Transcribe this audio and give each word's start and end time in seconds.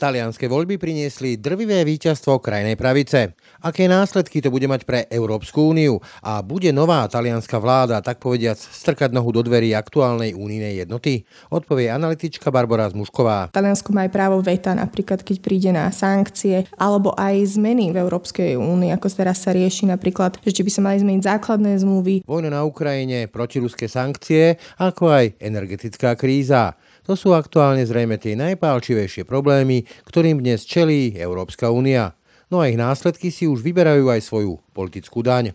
Talianské 0.00 0.48
voľby 0.48 0.80
priniesli 0.80 1.36
drvivé 1.36 1.84
víťazstvo 1.84 2.40
krajnej 2.40 2.72
pravice. 2.72 3.36
Aké 3.60 3.84
následky 3.84 4.40
to 4.40 4.48
bude 4.48 4.64
mať 4.64 4.88
pre 4.88 5.04
Európsku 5.12 5.76
úniu? 5.76 6.00
A 6.24 6.40
bude 6.40 6.72
nová 6.72 7.04
talianská 7.04 7.60
vláda, 7.60 8.00
tak 8.00 8.16
povediac, 8.16 8.56
strkať 8.56 9.12
nohu 9.12 9.28
do 9.28 9.44
dverí 9.44 9.76
aktuálnej 9.76 10.32
únijnej 10.32 10.80
jednoty? 10.80 11.28
Odpovie 11.52 11.92
analytička 11.92 12.48
Barbara 12.48 12.88
Zmušková. 12.88 13.52
Taliansko 13.52 13.92
má 13.92 14.08
aj 14.08 14.12
právo 14.16 14.40
veta, 14.40 14.72
napríklad 14.72 15.20
keď 15.20 15.36
príde 15.44 15.68
na 15.68 15.92
sankcie, 15.92 16.64
alebo 16.80 17.12
aj 17.20 17.60
zmeny 17.60 17.92
v 17.92 18.00
Európskej 18.00 18.56
únii, 18.56 18.96
ako 18.96 19.04
teraz 19.12 19.44
sa 19.44 19.52
rieši 19.52 19.84
napríklad, 19.84 20.40
že 20.40 20.56
či 20.56 20.64
by 20.64 20.70
sa 20.72 20.80
mali 20.80 20.96
zmeniť 20.96 21.28
základné 21.28 21.76
zmluvy. 21.76 22.24
Vojna 22.24 22.48
na 22.48 22.64
Ukrajine, 22.64 23.28
protiruské 23.28 23.84
sankcie, 23.84 24.56
ako 24.80 25.12
aj 25.12 25.36
energetická 25.44 26.16
kríza. 26.16 26.72
To 27.10 27.18
sú 27.18 27.34
aktuálne 27.34 27.82
zrejme 27.82 28.22
tie 28.22 28.38
najpálčivejšie 28.38 29.26
problémy, 29.26 29.82
ktorým 30.06 30.38
dnes 30.38 30.62
čelí 30.62 31.18
Európska 31.18 31.66
únia. 31.66 32.14
No 32.54 32.62
a 32.62 32.70
ich 32.70 32.78
následky 32.78 33.34
si 33.34 33.50
už 33.50 33.66
vyberajú 33.66 34.06
aj 34.06 34.22
svoju 34.22 34.62
politickú 34.70 35.18
daň. 35.18 35.50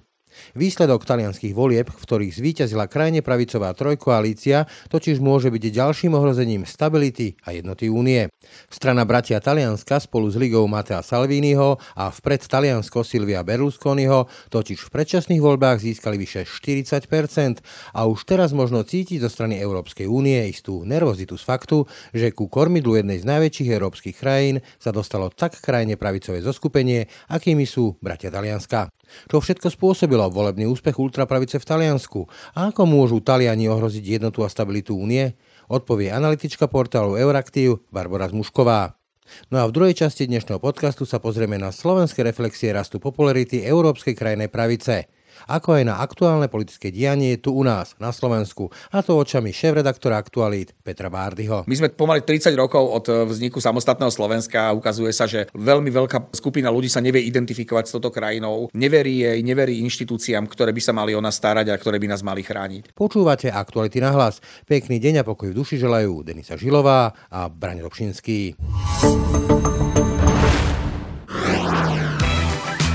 Výsledok 0.53 1.03
talianských 1.03 1.53
volieb, 1.55 1.87
v 1.91 2.01
ktorých 2.01 2.35
zvíťazila 2.35 2.87
krajne 2.87 3.19
pravicová 3.21 3.73
trojkoalícia, 3.75 4.69
totiž 4.87 5.19
môže 5.19 5.51
byť 5.51 5.63
ďalším 5.71 6.15
ohrozením 6.15 6.63
stability 6.63 7.35
a 7.47 7.55
jednoty 7.55 7.91
únie. 7.91 8.29
Strana 8.69 9.03
bratia 9.03 9.41
Talianska 9.41 9.97
spolu 9.99 10.29
s 10.29 10.35
ligou 10.37 10.65
Matea 10.69 11.01
Salviniho 11.01 11.81
a 11.97 12.13
vpred 12.13 12.45
Taliansko 12.45 13.01
Silvia 13.01 13.41
Berlusconiho 13.41 14.29
totiž 14.53 14.79
v 14.85 14.89
predčasných 14.93 15.41
voľbách 15.41 15.81
získali 15.81 16.19
vyše 16.19 16.45
40% 16.45 17.61
a 17.93 18.01
už 18.05 18.19
teraz 18.27 18.53
možno 18.53 18.85
cítiť 18.85 19.21
zo 19.21 19.29
strany 19.29 19.57
Európskej 19.59 20.05
únie 20.05 20.37
istú 20.49 20.85
nervozitu 20.85 21.37
z 21.37 21.43
faktu, 21.43 21.85
že 22.13 22.33
ku 22.33 22.49
kormidlu 22.49 22.97
jednej 22.97 23.21
z 23.21 23.25
najväčších 23.25 23.69
európskych 23.69 24.15
krajín 24.17 24.61
sa 24.77 24.93
dostalo 24.93 25.29
tak 25.33 25.57
krajne 25.59 25.97
pravicové 25.97 26.41
zoskupenie, 26.41 27.09
akými 27.29 27.65
sú 27.65 27.97
bratia 28.01 28.29
Talianska. 28.29 28.89
Čo 29.29 29.37
všetko 29.37 29.69
spôsobilo 29.69 30.24
volebný 30.31 30.69
úspech 30.69 30.97
ultrapravice 30.97 31.61
v 31.61 31.67
Taliansku 31.67 32.25
a 32.53 32.69
ako 32.69 32.85
môžu 32.87 33.17
Taliani 33.21 33.69
ohroziť 33.69 34.21
jednotu 34.21 34.45
a 34.45 34.49
stabilitu 34.49 34.95
únie? 34.97 35.35
Odpovie 35.65 36.13
analytička 36.13 36.69
portálu 36.69 37.17
Euraktiv 37.17 37.81
Barbara 37.89 38.29
Zmušková. 38.29 38.95
No 39.49 39.61
a 39.61 39.65
v 39.65 39.73
druhej 39.73 39.97
časti 39.97 40.29
dnešného 40.29 40.61
podcastu 40.61 41.03
sa 41.09 41.17
pozrieme 41.17 41.57
na 41.57 41.73
slovenské 41.73 42.21
reflexie 42.21 42.69
rastu 42.69 43.01
popularity 43.01 43.65
európskej 43.65 44.13
krajnej 44.13 44.53
pravice 44.53 45.09
ako 45.45 45.81
aj 45.81 45.83
na 45.83 45.99
aktuálne 45.99 46.47
politické 46.47 46.89
dianie 46.89 47.35
tu 47.37 47.51
u 47.55 47.63
nás, 47.67 47.93
na 47.99 48.15
Slovensku, 48.15 48.71
a 48.91 49.03
to 49.03 49.19
očami 49.19 49.51
šéf-redaktora 49.51 50.15
Aktualít 50.19 50.71
Petra 50.81 51.11
Bárdyho. 51.11 51.67
My 51.67 51.75
sme 51.75 51.91
pomaly 51.91 52.23
30 52.23 52.55
rokov 52.55 52.83
od 52.83 53.05
vzniku 53.29 53.59
samostatného 53.59 54.11
Slovenska 54.11 54.71
a 54.71 54.75
ukazuje 54.75 55.11
sa, 55.11 55.27
že 55.27 55.47
veľmi 55.51 55.91
veľká 55.91 56.33
skupina 56.35 56.71
ľudí 56.71 56.87
sa 56.87 57.03
nevie 57.03 57.23
identifikovať 57.27 57.85
s 57.87 57.93
touto 57.95 58.09
krajinou, 58.11 58.71
neverí 58.73 59.23
jej, 59.23 59.39
neverí 59.43 59.79
inštitúciám, 59.85 60.47
ktoré 60.47 60.71
by 60.71 60.81
sa 60.81 60.93
mali 60.95 61.11
o 61.13 61.21
nás 61.21 61.37
starať 61.37 61.71
a 61.71 61.79
ktoré 61.79 61.99
by 62.01 62.07
nás 62.11 62.23
mali 62.25 62.41
chrániť. 62.41 62.95
Počúvate 62.95 63.51
Aktuality 63.51 63.99
na 64.01 64.15
hlas. 64.15 64.39
Pekný 64.65 64.97
deň 64.99 65.21
a 65.21 65.27
pokoj 65.27 65.51
v 65.51 65.57
duši 65.57 65.77
želajú 65.77 66.25
Denisa 66.25 66.57
Žilová 66.57 67.13
a 67.29 67.47
Braň 67.51 67.85
Dobšinský. 67.85 68.55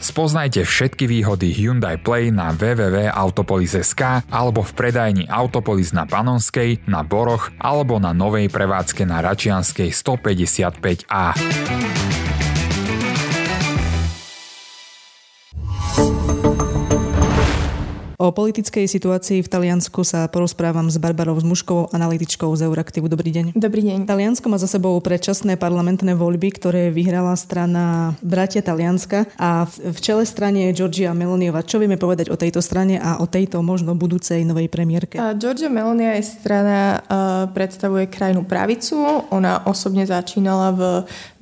Spoznajte 0.00 0.64
všetky 0.66 1.06
výhody 1.10 1.52
Hyundai 1.52 1.98
Play 2.00 2.32
na 2.32 2.54
www.autopolis.sk 2.54 4.24
alebo 4.30 4.62
v 4.62 4.72
predajni 4.72 5.28
Autopolis 5.28 5.92
na 5.92 6.06
Panonskej, 6.08 6.78
na 6.88 7.04
Boroch 7.06 7.52
alebo 7.60 8.00
na 8.00 8.16
novej 8.16 8.48
prevádzke 8.50 9.06
na 9.06 9.22
Račianskej 9.22 9.90
155A. 9.90 12.23
O 18.24 18.32
politickej 18.32 18.88
situácii 18.88 19.44
v 19.44 19.52
Taliansku 19.52 20.00
sa 20.00 20.24
porozprávam 20.32 20.88
s 20.88 20.96
Barbarou 20.96 21.36
Zmuškovou, 21.36 21.92
analytičkou 21.92 22.48
z 22.56 22.64
Euraktivu. 22.64 23.04
Dobrý 23.04 23.28
deň. 23.28 23.52
Dobrý 23.52 23.84
deň. 23.84 24.08
Taliansko 24.08 24.48
má 24.48 24.56
za 24.56 24.64
sebou 24.64 24.96
predčasné 25.04 25.60
parlamentné 25.60 26.16
voľby, 26.16 26.56
ktoré 26.56 26.88
vyhrala 26.88 27.36
strana 27.36 28.16
Bratia 28.24 28.64
Talianska 28.64 29.28
a 29.36 29.68
v 29.68 29.98
čele 30.00 30.24
strane 30.24 30.72
je 30.72 30.80
Georgia 30.80 31.12
Meloniova. 31.12 31.68
Čo 31.68 31.84
vieme 31.84 32.00
povedať 32.00 32.32
o 32.32 32.40
tejto 32.40 32.64
strane 32.64 32.96
a 32.96 33.20
o 33.20 33.28
tejto 33.28 33.60
možno 33.60 33.92
budúcej 33.92 34.40
novej 34.48 34.72
premiérke? 34.72 35.20
Uh, 35.20 35.36
Georgia 35.36 35.68
Melonia 35.68 36.16
je 36.16 36.24
strana, 36.24 37.04
uh, 37.04 37.52
predstavuje 37.52 38.08
krajnú 38.08 38.48
pravicu. 38.48 39.04
Ona 39.36 39.68
osobne 39.68 40.08
začínala 40.08 40.72
v 40.72 40.82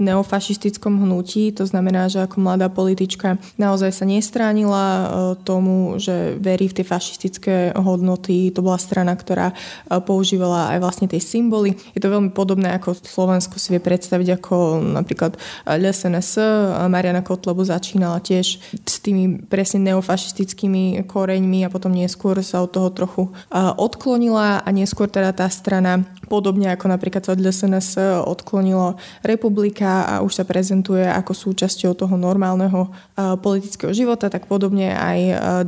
neofašistickom 0.02 0.98
hnutí, 0.98 1.54
to 1.54 1.62
znamená, 1.62 2.10
že 2.10 2.26
ako 2.26 2.42
mladá 2.42 2.66
politička 2.66 3.38
naozaj 3.54 3.94
sa 3.94 4.02
nestránila 4.02 4.82
uh, 4.82 5.06
tomu, 5.46 5.94
že 6.02 6.34
verí 6.42 6.71
v 6.72 6.80
tie 6.80 6.86
fašistické 6.88 7.54
hodnoty. 7.76 8.48
To 8.56 8.64
bola 8.64 8.80
strana, 8.80 9.12
ktorá 9.12 9.52
e, 9.52 9.54
používala 10.00 10.72
aj 10.72 10.78
vlastne 10.80 11.06
tie 11.06 11.20
symboly. 11.20 11.76
Je 11.92 12.00
to 12.00 12.08
veľmi 12.08 12.32
podobné, 12.32 12.72
ako 12.72 12.96
Slovensko 12.96 13.60
si 13.60 13.76
vie 13.76 13.80
predstaviť, 13.84 14.40
ako 14.40 14.80
napríklad 14.96 15.36
LSNS. 15.68 16.40
Mariana 16.88 17.20
Kotlebu 17.20 17.62
začínala 17.68 18.24
tiež 18.24 18.58
s 18.72 18.96
tými 19.04 19.44
presne 19.46 19.92
neofašistickými 19.92 21.04
koreňmi 21.04 21.68
a 21.68 21.72
potom 21.72 21.92
neskôr 21.92 22.40
sa 22.40 22.64
od 22.64 22.72
toho 22.72 22.88
trochu 22.90 23.22
e, 23.28 23.30
odklonila 23.76 24.64
a 24.64 24.68
neskôr 24.72 25.06
teda 25.06 25.36
tá 25.36 25.46
strana 25.52 26.08
podobne 26.32 26.72
ako 26.72 26.88
napríklad 26.88 27.20
sa 27.20 27.36
od 27.36 27.44
LSNS 27.44 28.00
odklonilo 28.24 28.96
Republika 29.20 30.08
a 30.08 30.14
už 30.24 30.40
sa 30.40 30.44
prezentuje 30.48 31.04
ako 31.04 31.36
súčasťou 31.36 31.92
toho 31.92 32.16
normálneho 32.16 32.88
e, 32.88 33.36
politického 33.36 33.92
života, 33.92 34.32
tak 34.32 34.48
podobne 34.48 34.96
aj 34.96 35.18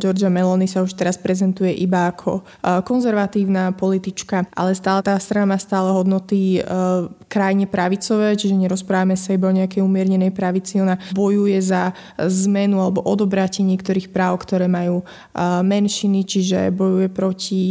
Georgia 0.00 0.32
Meloni 0.32 0.64
sa 0.70 0.80
už 0.80 0.93
teraz 0.94 1.20
prezentuje 1.20 1.74
iba 1.74 2.08
ako 2.08 2.40
e, 2.40 2.42
konzervatívna 2.86 3.74
politička, 3.74 4.46
ale 4.54 4.72
stále 4.72 5.02
tá 5.02 5.18
strana 5.18 5.54
má 5.54 5.58
stále 5.60 5.90
hodnoty 5.92 6.58
e, 6.58 6.60
krajne 7.28 7.66
pravicové, 7.66 8.38
čiže 8.38 8.54
nerozprávame 8.54 9.18
sa 9.18 9.34
iba 9.34 9.50
o 9.50 9.56
nejakej 9.56 9.82
umiernenej 9.82 10.30
pravici. 10.30 10.78
Ona 10.80 10.96
bojuje 11.12 11.58
za 11.60 11.92
zmenu 12.16 12.80
alebo 12.80 13.02
odobratie 13.02 13.66
niektorých 13.66 14.14
práv, 14.14 14.40
ktoré 14.46 14.70
majú 14.70 15.02
e, 15.02 15.04
menšiny, 15.60 16.24
čiže 16.24 16.72
bojuje 16.72 17.08
proti 17.10 17.62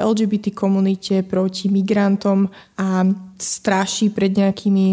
LGBT 0.00 0.50
komunite, 0.56 1.22
proti 1.22 1.70
migrantom 1.70 2.48
a 2.80 3.04
straší 3.40 4.12
pred 4.12 4.30
nejakými 4.36 4.86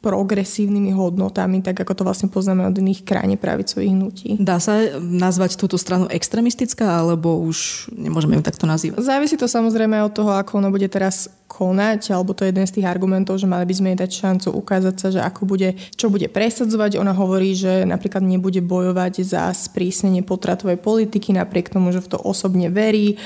progresívnymi 0.00 0.90
hodnotami, 0.96 1.60
tak 1.60 1.84
ako 1.84 1.92
to 1.92 2.02
vlastne 2.02 2.28
poznáme 2.32 2.64
od 2.64 2.74
iných 2.74 3.04
krajine 3.04 3.36
pravicových 3.36 3.92
hnutí. 3.92 4.28
Dá 4.40 4.56
sa 4.58 4.98
nazvať 4.98 5.60
túto 5.60 5.76
stranu 5.76 6.08
extremistická, 6.08 7.04
alebo 7.04 7.38
už 7.44 7.88
nemôžeme 7.92 8.40
ju 8.40 8.42
takto 8.42 8.64
nazývať? 8.64 9.04
Závisí 9.04 9.36
to 9.36 9.46
samozrejme 9.46 10.00
od 10.02 10.12
toho, 10.16 10.32
ako 10.32 10.64
ono 10.64 10.72
bude 10.72 10.88
teraz 10.88 11.28
konať, 11.46 12.10
alebo 12.10 12.34
to 12.34 12.42
je 12.42 12.50
jeden 12.50 12.66
z 12.66 12.74
tých 12.80 12.90
argumentov, 12.90 13.38
že 13.38 13.46
mali 13.46 13.62
by 13.64 13.74
sme 13.74 13.88
jej 13.94 14.00
dať 14.02 14.10
šancu 14.10 14.48
ukázať 14.50 14.94
sa, 14.98 15.08
že 15.14 15.20
ako 15.22 15.46
bude, 15.46 15.78
čo 15.94 16.10
bude 16.10 16.26
presadzovať. 16.26 16.98
Ona 16.98 17.14
hovorí, 17.14 17.54
že 17.54 17.86
napríklad 17.86 18.22
nebude 18.26 18.58
bojovať 18.60 19.22
za 19.22 19.54
sprísnenie 19.54 20.26
potratovej 20.26 20.76
politiky, 20.82 21.30
napriek 21.30 21.70
tomu, 21.70 21.94
že 21.94 22.02
v 22.02 22.10
to 22.12 22.18
osobne 22.18 22.66
verí, 22.66 23.16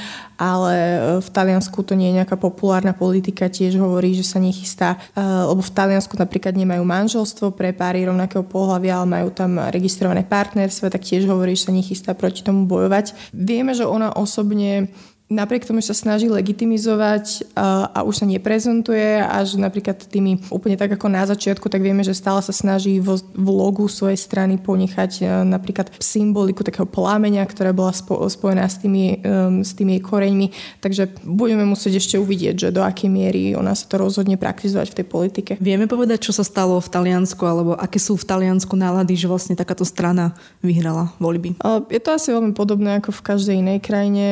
ale 0.40 1.00
v 1.20 1.28
Taliansku 1.28 1.84
to 1.84 1.92
nie 1.92 2.12
je 2.12 2.18
nejaká 2.20 2.36
populárna 2.40 2.96
politika, 2.96 3.52
tiež 3.52 3.76
hovorí, 3.76 4.16
že 4.16 4.24
sa 4.24 4.39
nechystá, 4.40 4.96
eh, 5.12 5.22
lebo 5.22 5.60
v 5.60 5.70
Taliansku 5.70 6.16
napríklad 6.16 6.56
nemajú 6.56 6.82
manželstvo 6.82 7.52
pre 7.52 7.76
páry 7.76 8.08
rovnakého 8.08 8.42
pohľavia, 8.42 9.04
ale 9.04 9.06
majú 9.20 9.28
tam 9.30 9.60
registrované 9.60 10.24
partnerstvo, 10.24 10.88
tak 10.88 11.04
tiež 11.04 11.28
hovorí, 11.28 11.54
že 11.54 11.68
sa 11.68 11.76
nechystá 11.76 12.10
proti 12.16 12.40
tomu 12.40 12.64
bojovať. 12.64 13.36
Vieme, 13.36 13.76
že 13.76 13.84
ona 13.84 14.16
osobne 14.16 14.88
napriek 15.30 15.62
tomu, 15.62 15.78
že 15.78 15.94
sa 15.94 16.10
snaží 16.10 16.26
legitimizovať 16.26 17.54
a, 17.54 17.86
a 17.94 17.98
už 18.02 18.20
sa 18.20 18.26
neprezentuje 18.26 19.22
a 19.22 19.46
že 19.46 19.62
napríklad 19.62 20.02
tými 20.10 20.42
úplne 20.50 20.74
tak 20.74 20.90
ako 20.98 21.06
na 21.06 21.22
začiatku, 21.22 21.70
tak 21.70 21.86
vieme, 21.86 22.02
že 22.02 22.18
stále 22.18 22.42
sa 22.42 22.50
snaží 22.50 22.98
vo, 22.98 23.14
v 23.16 23.48
logu 23.48 23.86
svojej 23.86 24.18
strany 24.18 24.58
ponechať 24.58 25.46
napríklad 25.46 25.94
symboliku 26.02 26.66
takého 26.66 26.84
plámenia, 26.84 27.46
ktorá 27.46 27.70
bola 27.70 27.94
spo, 27.94 28.26
spojená 28.26 28.66
s 28.66 28.82
tými, 28.82 29.22
um, 29.22 29.62
s 29.62 29.70
tými 29.78 29.96
jej 29.96 30.02
koreňmi. 30.02 30.46
Takže 30.82 31.22
budeme 31.22 31.62
musieť 31.62 32.02
ešte 32.02 32.18
uvidieť, 32.18 32.68
že 32.68 32.74
do 32.74 32.82
akej 32.82 33.06
miery 33.06 33.54
ona 33.54 33.78
sa 33.78 33.86
to 33.86 34.02
rozhodne 34.02 34.34
praktizovať 34.34 34.90
v 34.90 34.96
tej 34.98 35.06
politike. 35.06 35.52
Vieme 35.62 35.86
povedať, 35.86 36.26
čo 36.26 36.34
sa 36.34 36.42
stalo 36.42 36.82
v 36.82 36.90
Taliansku, 36.90 37.42
alebo 37.46 37.78
aké 37.78 38.02
sú 38.02 38.18
v 38.18 38.26
Taliansku 38.26 38.74
nálady, 38.74 39.14
že 39.14 39.30
vlastne 39.30 39.54
takáto 39.54 39.86
strana 39.86 40.34
vyhrala 40.58 41.14
voľby? 41.22 41.54
Je 41.86 42.02
to 42.02 42.10
asi 42.18 42.34
veľmi 42.34 42.50
podobné 42.50 42.98
ako 42.98 43.14
v 43.14 43.22
každej 43.22 43.56
inej 43.62 43.78
krajine 43.78 44.24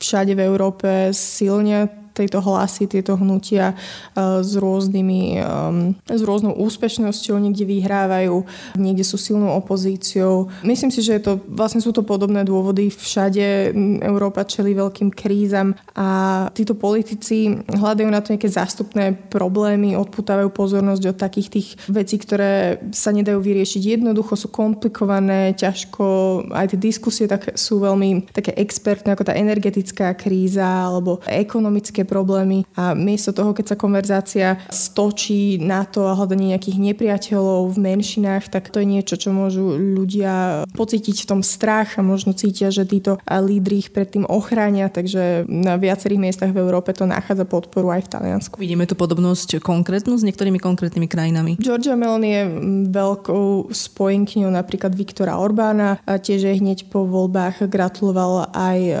všade 0.00 0.32
v 0.32 0.40
Európe 0.40 1.12
silne 1.12 1.99
tejto 2.12 2.42
hlasy, 2.42 2.86
tieto 2.86 3.16
hnutia 3.16 3.72
e, 3.72 3.76
s 4.40 4.52
rôznymi, 4.56 5.22
s 6.06 6.22
rôznou 6.22 6.54
úspešnosťou, 6.58 7.36
niekde 7.38 7.64
vyhrávajú, 7.64 8.44
niekde 8.76 9.04
sú 9.06 9.16
silnou 9.16 9.56
opozíciou. 9.56 10.50
Myslím 10.66 10.92
si, 10.92 11.00
že 11.00 11.18
je 11.18 11.22
to, 11.22 11.32
vlastne 11.48 11.80
sú 11.80 11.90
to 11.94 12.02
podobné 12.04 12.42
dôvody. 12.44 12.90
Všade 12.90 13.72
Európa 14.02 14.44
čeli 14.44 14.76
veľkým 14.76 15.10
krízam 15.14 15.74
a 15.94 16.48
títo 16.52 16.76
politici 16.76 17.50
hľadajú 17.70 18.08
na 18.10 18.20
to 18.20 18.34
nejaké 18.34 18.50
zástupné 18.50 19.14
problémy, 19.30 19.94
odputávajú 19.96 20.50
pozornosť 20.52 21.02
od 21.14 21.16
takých 21.16 21.48
tých 21.50 21.68
vecí, 21.88 22.16
ktoré 22.18 22.82
sa 22.92 23.14
nedajú 23.14 23.40
vyriešiť 23.40 23.98
jednoducho, 23.98 24.36
sú 24.36 24.48
komplikované, 24.52 25.56
ťažko, 25.56 26.04
aj 26.52 26.74
tie 26.74 26.80
diskusie 26.80 27.26
tak 27.30 27.54
sú 27.54 27.80
veľmi 27.80 28.32
také 28.34 28.56
expertné, 28.58 29.14
ako 29.14 29.28
tá 29.30 29.34
energetická 29.36 30.12
kríza 30.18 30.66
alebo 30.66 31.22
ekonomické 31.28 31.99
ekonomické 32.00 32.08
problémy 32.20 32.64
a 32.76 32.96
miesto 32.96 33.32
toho, 33.32 33.52
keď 33.52 33.74
sa 33.74 33.76
konverzácia 33.76 34.48
stočí 34.72 35.60
na 35.60 35.84
to 35.84 36.08
a 36.08 36.16
hľadanie 36.16 36.52
nejakých 36.56 36.78
nepriateľov 36.80 37.70
v 37.70 37.78
menšinách, 37.78 38.50
tak 38.50 38.72
to 38.72 38.82
je 38.82 38.86
niečo, 38.88 39.14
čo 39.16 39.30
môžu 39.30 39.76
ľudia 39.76 40.64
pocítiť 40.74 41.24
v 41.24 41.28
tom 41.28 41.40
strach 41.44 42.00
a 42.00 42.02
možno 42.02 42.32
cítia, 42.32 42.72
že 42.72 42.88
títo 42.88 43.20
lídry 43.28 43.86
ich 43.86 43.90
predtým 43.92 44.26
ochránia, 44.26 44.88
takže 44.90 45.46
na 45.46 45.76
viacerých 45.76 46.20
miestach 46.20 46.50
v 46.50 46.60
Európe 46.60 46.92
to 46.96 47.06
nachádza 47.06 47.46
podporu 47.46 47.92
aj 47.94 48.08
v 48.08 48.10
Taliansku. 48.10 48.54
Vidíme 48.58 48.88
tu 48.88 48.98
podobnosť 48.98 49.62
konkrétnu 49.62 50.16
s 50.16 50.26
niektorými 50.26 50.58
konkrétnymi 50.58 51.06
krajinami. 51.06 51.52
Georgia 51.62 51.94
Meloni 51.94 52.30
je 52.32 52.44
veľkou 52.90 53.70
spojenkňou 53.70 54.50
napríklad 54.50 54.92
Viktora 54.96 55.38
Orbána, 55.38 56.02
a 56.04 56.18
tiež 56.18 56.50
je 56.50 56.54
hneď 56.58 56.90
po 56.90 57.06
voľbách 57.06 57.66
gratuloval 57.70 58.50
aj 58.50 58.78
e, 58.80 58.94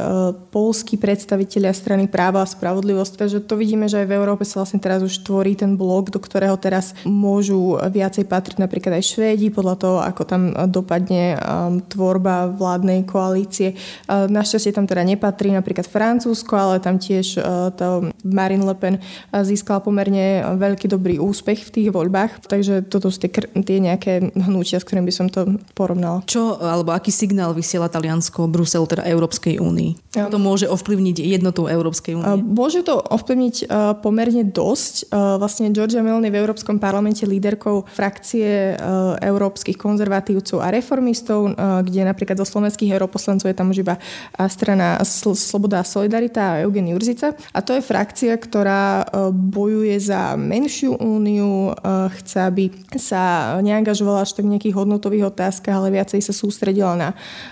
polskí 0.54 0.94
predstavitelia 1.00 1.72
strany 1.74 2.10
práva 2.10 2.42
a 2.42 2.50
spravodlivosti 2.50 2.89
spravodlivosť. 2.90 3.14
Takže 3.16 3.38
to 3.46 3.54
vidíme, 3.54 3.86
že 3.86 4.02
aj 4.02 4.06
v 4.10 4.16
Európe 4.18 4.42
sa 4.42 4.62
vlastne 4.62 4.82
teraz 4.82 5.00
už 5.06 5.22
tvorí 5.22 5.54
ten 5.54 5.78
blok, 5.78 6.10
do 6.10 6.18
ktorého 6.18 6.58
teraz 6.58 6.92
môžu 7.06 7.78
viacej 7.78 8.26
patriť 8.26 8.58
napríklad 8.58 8.98
aj 8.98 9.04
Švédi, 9.06 9.54
podľa 9.54 9.76
toho, 9.78 9.96
ako 10.02 10.22
tam 10.26 10.42
dopadne 10.66 11.38
um, 11.38 11.78
tvorba 11.78 12.50
vládnej 12.50 13.06
koalície. 13.06 13.78
Uh, 14.10 14.26
našťastie 14.26 14.74
tam 14.74 14.90
teda 14.90 15.06
nepatrí 15.06 15.54
napríklad 15.54 15.86
Francúzsko, 15.86 16.54
ale 16.58 16.82
tam 16.82 16.98
tiež 16.98 17.38
uh, 17.38 17.70
to 17.70 18.10
Marine 18.26 18.66
Le 18.66 18.74
Pen 18.74 18.98
uh, 18.98 19.42
získala 19.46 19.78
pomerne 19.78 20.42
veľký 20.58 20.90
dobrý 20.90 21.22
úspech 21.22 21.70
v 21.70 21.70
tých 21.70 21.88
voľbách. 21.94 22.42
Takže 22.50 22.90
toto 22.90 23.08
sú 23.08 23.22
tie, 23.22 23.30
tie 23.62 23.78
nejaké 23.78 24.34
hnutia, 24.34 24.82
s 24.82 24.86
ktorým 24.86 25.06
by 25.06 25.14
som 25.14 25.26
to 25.30 25.60
porovnala. 25.78 26.26
Čo, 26.26 26.58
alebo 26.58 26.90
aký 26.90 27.14
signál 27.14 27.54
vysiela 27.54 27.86
Taliansko, 27.86 28.50
Brusel, 28.50 28.82
teda 28.90 29.06
Európskej 29.06 29.62
únii? 29.62 30.16
To 30.16 30.38
môže 30.38 30.66
ovplyvniť 30.66 31.16
jednotu 31.22 31.70
Európskej 31.70 32.18
únie? 32.18 32.42
Môže 32.42 32.79
môže 32.80 32.88
to 32.88 32.96
ovplyvniť 32.96 33.56
uh, 33.68 33.92
pomerne 34.00 34.48
dosť. 34.48 35.12
Uh, 35.12 35.36
vlastne 35.36 35.68
Georgia 35.68 36.00
Meloni 36.00 36.32
v 36.32 36.40
Európskom 36.40 36.80
parlamente 36.80 37.28
líderkou 37.28 37.84
frakcie 37.84 38.72
uh, 38.72 39.20
európskych 39.20 39.76
konzervatívcov 39.76 40.64
a 40.64 40.72
reformistov, 40.72 41.52
kde 41.84 42.08
napríklad 42.08 42.40
zo 42.40 42.48
slovenských 42.48 42.96
europoslancov 42.96 43.52
je 43.52 43.56
tam 43.56 43.68
už 43.68 43.84
iba 43.84 44.00
strana 44.48 44.96
Sl- 45.04 45.36
Sloboda 45.36 45.82
a 45.82 45.84
Solidarita 45.84 46.56
a 46.56 46.58
Eugen 46.64 46.88
Jurzica. 46.88 47.36
A 47.52 47.60
to 47.60 47.76
je 47.76 47.84
frakcia, 47.84 48.32
ktorá 48.38 49.04
bojuje 49.34 49.98
za 50.00 50.38
menšiu 50.38 50.96
úniu, 50.96 51.74
chce, 52.20 52.38
aby 52.40 52.64
sa 52.96 53.56
neangažovala 53.60 54.24
až 54.24 54.38
tak 54.38 54.46
v 54.46 54.56
nejakých 54.56 54.78
hodnotových 54.78 55.34
otázkach, 55.34 55.74
ale 55.74 55.92
viacej 55.92 56.22
sa 56.22 56.32
sústredila 56.32 56.94
na 56.96 57.08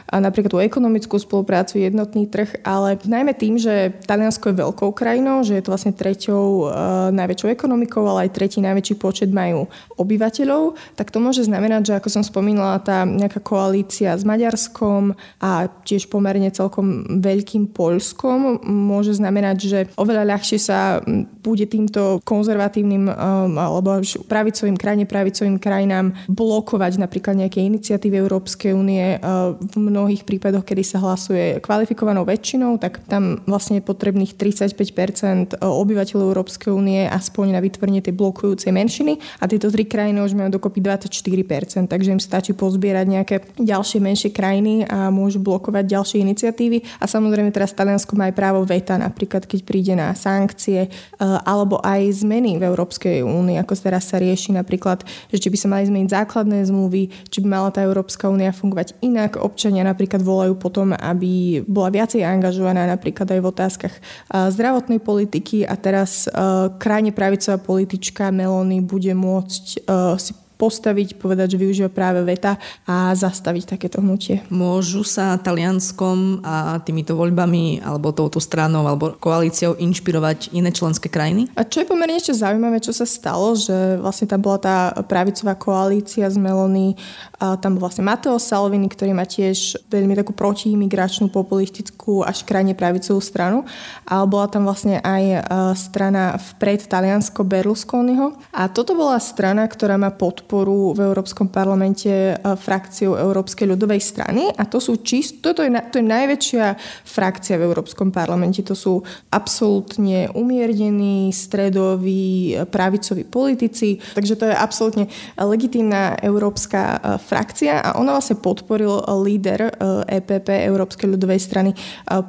napríklad 0.09 0.53
tú 0.55 0.61
ekonomickú 0.63 1.19
spoluprácu, 1.19 1.83
jednotný 1.83 2.31
trh, 2.31 2.63
ale 2.65 2.97
najmä 3.03 3.35
tým, 3.35 3.59
že 3.59 3.93
Taliansko 4.07 4.55
je 4.55 4.61
veľkou 4.63 4.91
krajinou, 4.95 5.18
krajinou, 5.19 5.43
že 5.43 5.59
je 5.59 5.65
to 5.67 5.75
vlastne 5.75 5.91
treťou 5.99 6.47
e, 6.47 6.65
najväčšou 7.11 7.50
ekonomikou, 7.50 8.06
ale 8.06 8.31
aj 8.31 8.38
tretí 8.38 8.62
najväčší 8.62 8.94
počet 9.03 9.35
majú 9.35 9.67
obyvateľov, 9.99 10.79
tak 10.94 11.11
to 11.11 11.19
môže 11.19 11.43
znamenať, 11.43 11.82
že 11.91 11.97
ako 11.99 12.06
som 12.06 12.23
spomínala, 12.23 12.79
tá 12.79 13.03
nejaká 13.03 13.43
koalícia 13.43 14.15
s 14.15 14.23
Maďarskom 14.23 15.19
a 15.43 15.67
tiež 15.82 16.06
pomerne 16.06 16.55
celkom 16.55 17.19
veľkým 17.19 17.75
Polskom 17.75 18.62
môže 18.62 19.19
znamenať, 19.19 19.56
že 19.59 19.79
oveľa 19.99 20.38
ľahšie 20.38 20.59
sa 20.62 21.03
bude 21.43 21.67
týmto 21.67 22.20
konzervatívnym 22.26 23.08
um, 23.08 23.58
alebo 23.58 24.02
pravicovým, 24.26 24.76
krajine 24.76 25.05
pravicovým 25.06 25.56
krajinám 25.58 26.14
blokovať 26.26 27.00
napríklad 27.00 27.38
nejaké 27.46 27.62
iniciatívy 27.62 28.19
Európskej 28.20 28.75
únie 28.75 29.19
uh, 29.19 29.55
v 29.55 29.76
mnohých 29.79 30.26
prípadoch, 30.26 30.67
kedy 30.67 30.82
sa 30.82 30.99
hlasuje 31.02 31.62
kvalifikovanou 31.62 32.26
väčšinou, 32.26 32.76
tak 32.82 33.02
tam 33.06 33.43
vlastne 33.46 33.81
je 33.81 33.88
potrebných 33.88 34.35
35% 34.35 35.58
obyvateľov 35.62 36.31
Európskej 36.35 36.70
únie 36.75 37.06
aspoň 37.06 37.56
na 37.56 37.61
vytvorenie 37.62 38.02
tej 38.02 38.14
blokujúcej 38.14 38.75
menšiny 38.75 39.43
a 39.43 39.46
tieto 39.46 39.70
tri 39.70 39.87
krajiny 39.87 40.19
už 40.23 40.35
majú 40.35 40.50
dokopy 40.58 40.82
24%, 40.82 41.88
takže 41.88 42.14
im 42.14 42.23
stačí 42.23 42.52
pozbierať 42.52 43.06
nejaké 43.06 43.37
ďalšie 43.58 43.99
menšie 44.02 44.31
krajiny 44.35 44.85
a 44.87 45.08
môžu 45.08 45.38
blokovať 45.43 45.85
ďalšie 45.87 46.19
iniciatívy. 46.23 47.02
A 47.02 47.05
samozrejme 47.06 47.50
teraz 47.55 47.73
Taliansko 47.73 48.14
má 48.19 48.29
aj 48.31 48.35
právo 48.37 48.62
veta, 48.67 48.99
napríklad 48.99 49.46
keď 49.46 49.61
príde 49.64 49.94
na 49.94 50.12
sankcie 50.12 50.88
eh, 50.88 51.28
alebo 51.45 51.81
aj 51.85 52.25
zmeny 52.25 52.57
v 52.57 52.67
Európskej 52.67 53.27
únii, 53.27 53.61
ako 53.61 53.73
teraz 53.79 54.09
sa 54.09 54.17
rieši 54.17 54.57
napríklad, 54.57 55.05
že 55.29 55.39
či 55.39 55.49
by 55.53 55.57
sa 55.59 55.69
mali 55.69 55.85
zmeniť 55.85 56.09
základné 56.11 56.65
zmluvy, 56.67 57.03
či 57.29 57.39
by 57.45 57.49
mala 57.49 57.69
tá 57.75 57.85
Európska 57.85 58.33
únia 58.33 58.55
fungovať 58.55 58.97
inak. 59.05 59.37
Občania 59.39 59.85
napríklad 59.85 60.25
volajú 60.25 60.57
potom, 60.57 60.97
aby 60.97 61.63
bola 61.69 61.93
viacej 61.93 62.25
angažovaná 62.25 62.89
napríklad 62.89 63.29
aj 63.29 63.41
v 63.41 63.51
otázkach 63.51 63.95
eh, 63.95 64.03
zdravotnej 64.49 65.01
politiky 65.03 65.63
a 65.69 65.75
teraz 65.79 66.27
uh, 66.29 66.73
krajne 66.77 67.13
pravicová 67.15 67.61
politička 67.61 68.31
Melony 68.35 68.81
bude 68.81 69.13
môcť 69.13 69.85
si 70.19 70.33
postaviť, 70.59 71.17
povedať, 71.17 71.55
že 71.55 71.63
využíva 71.63 71.89
práve 71.89 72.21
veta 72.27 72.59
a 72.83 73.15
zastaviť 73.15 73.79
takéto 73.79 74.03
hnutie. 74.03 74.43
Môžu 74.51 75.07
sa 75.07 75.39
Talianskom 75.39 76.43
a 76.43 76.83
týmito 76.83 77.15
voľbami 77.15 77.79
alebo 77.81 78.11
touto 78.11 78.43
stranou 78.43 78.83
alebo 78.83 79.15
koalíciou 79.15 79.79
inšpirovať 79.79 80.51
iné 80.53 80.75
členské 80.75 81.07
krajiny? 81.07 81.47
A 81.55 81.63
čo 81.63 81.87
je 81.87 81.89
pomerne 81.89 82.19
ešte 82.19 82.35
zaujímavé, 82.35 82.83
čo 82.83 82.91
sa 82.91 83.07
stalo, 83.07 83.55
že 83.55 84.03
vlastne 84.03 84.27
tam 84.27 84.43
bola 84.43 84.59
tá 84.59 84.77
pravicová 85.07 85.55
koalícia 85.55 86.27
z 86.27 86.37
Melony, 86.37 86.99
a 87.39 87.55
tam 87.55 87.79
bol 87.79 87.87
vlastne 87.87 88.03
Matteo 88.03 88.35
Salvini, 88.43 88.91
ktorý 88.91 89.15
má 89.15 89.23
tiež 89.23 89.87
veľmi 89.87 90.19
takú 90.19 90.35
protiimigračnú, 90.35 91.31
populistickú 91.31 92.27
až 92.27 92.43
krajne 92.43 92.75
pravicovú 92.75 93.23
stranu, 93.23 93.63
ale 94.03 94.27
bola 94.27 94.50
tam 94.50 94.67
vlastne 94.67 94.99
aj 94.99 95.23
e, 95.23 95.38
strana 95.79 96.35
vpred 96.35 96.91
Taliansko 96.91 97.47
Berlusconiho 97.47 98.35
a 98.50 98.67
toto 98.67 98.99
bola 98.99 99.23
strana, 99.23 99.71
ktorá 99.71 99.95
má 99.95 100.11
podporu 100.11 100.48
podporu 100.49 100.97
v 100.97 101.12
Európskom 101.12 101.52
parlamente 101.52 102.09
e, 102.09 102.33
frakciou 102.40 103.21
Európskej 103.21 103.69
ľudovej 103.69 104.00
strany 104.00 104.49
a 104.49 104.64
to 104.64 104.81
sú 104.81 105.05
čist, 105.05 105.45
toto 105.45 105.61
je, 105.61 105.69
to 105.93 106.00
je 106.00 106.07
najväčšia 106.09 106.67
frakcia 107.05 107.61
v 107.61 107.69
Európskom 107.69 108.09
parlamente. 108.09 108.64
To 108.64 108.73
sú 108.73 109.05
absolútne 109.28 110.33
umiernení, 110.33 111.28
stredoví, 111.37 112.57
e, 112.57 112.64
pravicoví 112.64 113.28
politici, 113.28 114.00
takže 114.17 114.40
to 114.40 114.49
je 114.49 114.57
absolútne 114.57 115.05
legitímna 115.37 116.17
európska 116.25 116.81
e, 116.81 116.99
frakcia 117.21 117.85
a 117.85 118.00
ona 118.00 118.17
vlastne 118.17 118.40
podporil 118.40 119.05
líder 119.21 119.69
EPP 120.09 120.64
Európskej 120.64 121.12
ľudovej 121.12 121.40
strany, 121.43 121.71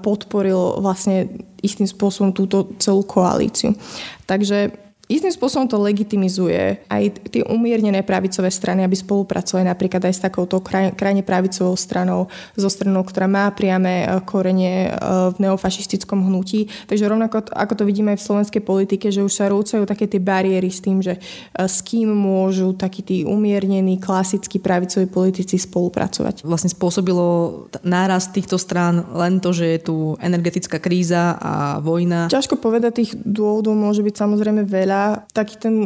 podporil 0.03 0.81
vlastne 0.83 1.29
istým 1.61 1.85
spôsobom 1.85 2.35
túto 2.35 2.75
celú 2.81 3.05
koalíciu. 3.05 3.77
Takže 4.25 4.88
istým 5.09 5.33
spôsobom 5.33 5.65
to 5.65 5.81
legitimizuje 5.81 6.85
aj 6.85 7.03
tie 7.33 7.41
umiernené 7.49 8.05
pravicové 8.05 8.53
strany, 8.53 8.85
aby 8.85 8.93
spolupracovali 8.93 9.65
napríklad 9.65 10.05
aj 10.05 10.13
s 10.13 10.21
takouto 10.21 10.61
kraj, 10.61 10.93
krajne 10.93 11.25
pravicovou 11.25 11.73
stranou, 11.73 12.29
zo 12.53 12.69
stranou, 12.69 13.01
ktorá 13.01 13.25
má 13.25 13.49
priame 13.49 14.05
e, 14.05 14.21
korenie 14.21 14.87
e, 14.87 14.91
v 15.33 15.49
neofašistickom 15.49 16.29
hnutí. 16.29 16.69
Takže 16.85 17.09
rovnako 17.09 17.49
ako 17.49 17.73
to 17.73 17.83
vidíme 17.89 18.13
aj 18.13 18.21
v 18.21 18.27
slovenskej 18.29 18.61
politike, 18.61 19.09
že 19.09 19.25
už 19.25 19.33
sa 19.33 19.49
rúcajú 19.49 19.89
také 19.89 20.05
tie 20.05 20.21
bariéry 20.21 20.69
s 20.69 20.85
tým, 20.85 21.01
že 21.01 21.17
e, 21.17 21.19
s 21.57 21.81
kým 21.81 22.13
môžu 22.13 22.77
takí 22.77 23.01
tí 23.01 23.17
umiernení, 23.25 23.97
klasickí 23.97 24.61
pravicoví 24.61 25.09
politici 25.09 25.57
spolupracovať. 25.57 26.45
Vlastne 26.45 26.69
spôsobilo 26.69 27.65
náraz 27.81 28.29
týchto 28.29 28.61
strán 28.61 29.09
len 29.17 29.41
to, 29.41 29.57
že 29.57 29.65
je 29.65 29.79
tu 29.81 29.95
energetická 30.21 30.77
kríza 30.77 31.33
a 31.41 31.81
vojna. 31.81 32.29
Ťažko 32.29 32.61
povedať, 32.61 33.01
tých 33.01 33.11
dôvodov 33.17 33.73
môže 33.73 34.05
byť 34.05 34.13
samozrejme 34.13 34.69
veľa. 34.69 34.98
Taký 35.33 35.57
ten 35.57 35.85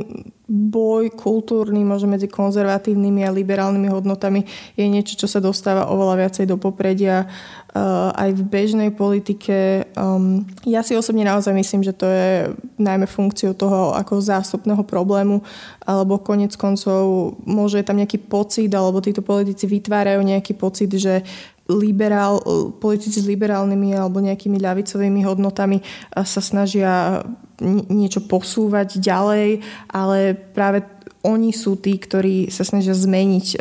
boj 0.54 1.10
kultúrny 1.18 1.82
možno 1.82 2.14
medzi 2.14 2.30
konzervatívnymi 2.30 3.26
a 3.26 3.34
liberálnymi 3.34 3.90
hodnotami 3.90 4.46
je 4.78 4.86
niečo, 4.86 5.18
čo 5.18 5.26
sa 5.26 5.42
dostáva 5.42 5.90
oveľa 5.90 6.22
viacej 6.22 6.46
do 6.46 6.62
popredia 6.62 7.26
uh, 7.26 8.14
aj 8.14 8.38
v 8.38 8.42
bežnej 8.46 8.90
politike. 8.94 9.90
Um, 9.98 10.46
ja 10.62 10.86
si 10.86 10.94
osobne 10.94 11.26
naozaj 11.26 11.58
myslím, 11.58 11.82
že 11.82 11.98
to 11.98 12.06
je 12.06 12.54
najmä 12.78 13.10
funkciou 13.10 13.58
toho 13.58 13.98
ako 13.98 14.22
zástupného 14.22 14.86
problému, 14.86 15.42
alebo 15.90 16.22
konec 16.22 16.54
koncov 16.54 17.34
môže 17.50 17.82
tam 17.82 17.98
nejaký 17.98 18.22
pocit, 18.22 18.70
alebo 18.78 19.02
títo 19.02 19.26
politici 19.26 19.66
vytvárajú 19.66 20.22
nejaký 20.22 20.54
pocit, 20.54 20.94
že 20.94 21.26
liberál, 21.66 22.44
politici 22.78 23.24
s 23.24 23.26
liberálnymi 23.26 23.96
alebo 23.96 24.20
nejakými 24.20 24.60
ľavicovými 24.60 25.24
hodnotami 25.24 25.80
sa 26.12 26.44
snažia 26.44 27.24
niečo 27.88 28.20
posúvať 28.28 29.00
ďalej, 29.00 29.64
ale 29.88 30.36
práve 30.52 30.84
oni 31.24 31.56
sú 31.56 31.80
tí, 31.80 31.96
ktorí 31.96 32.52
sa 32.52 32.68
snažia 32.68 32.92
zmeniť 32.92 33.48
e, 33.56 33.58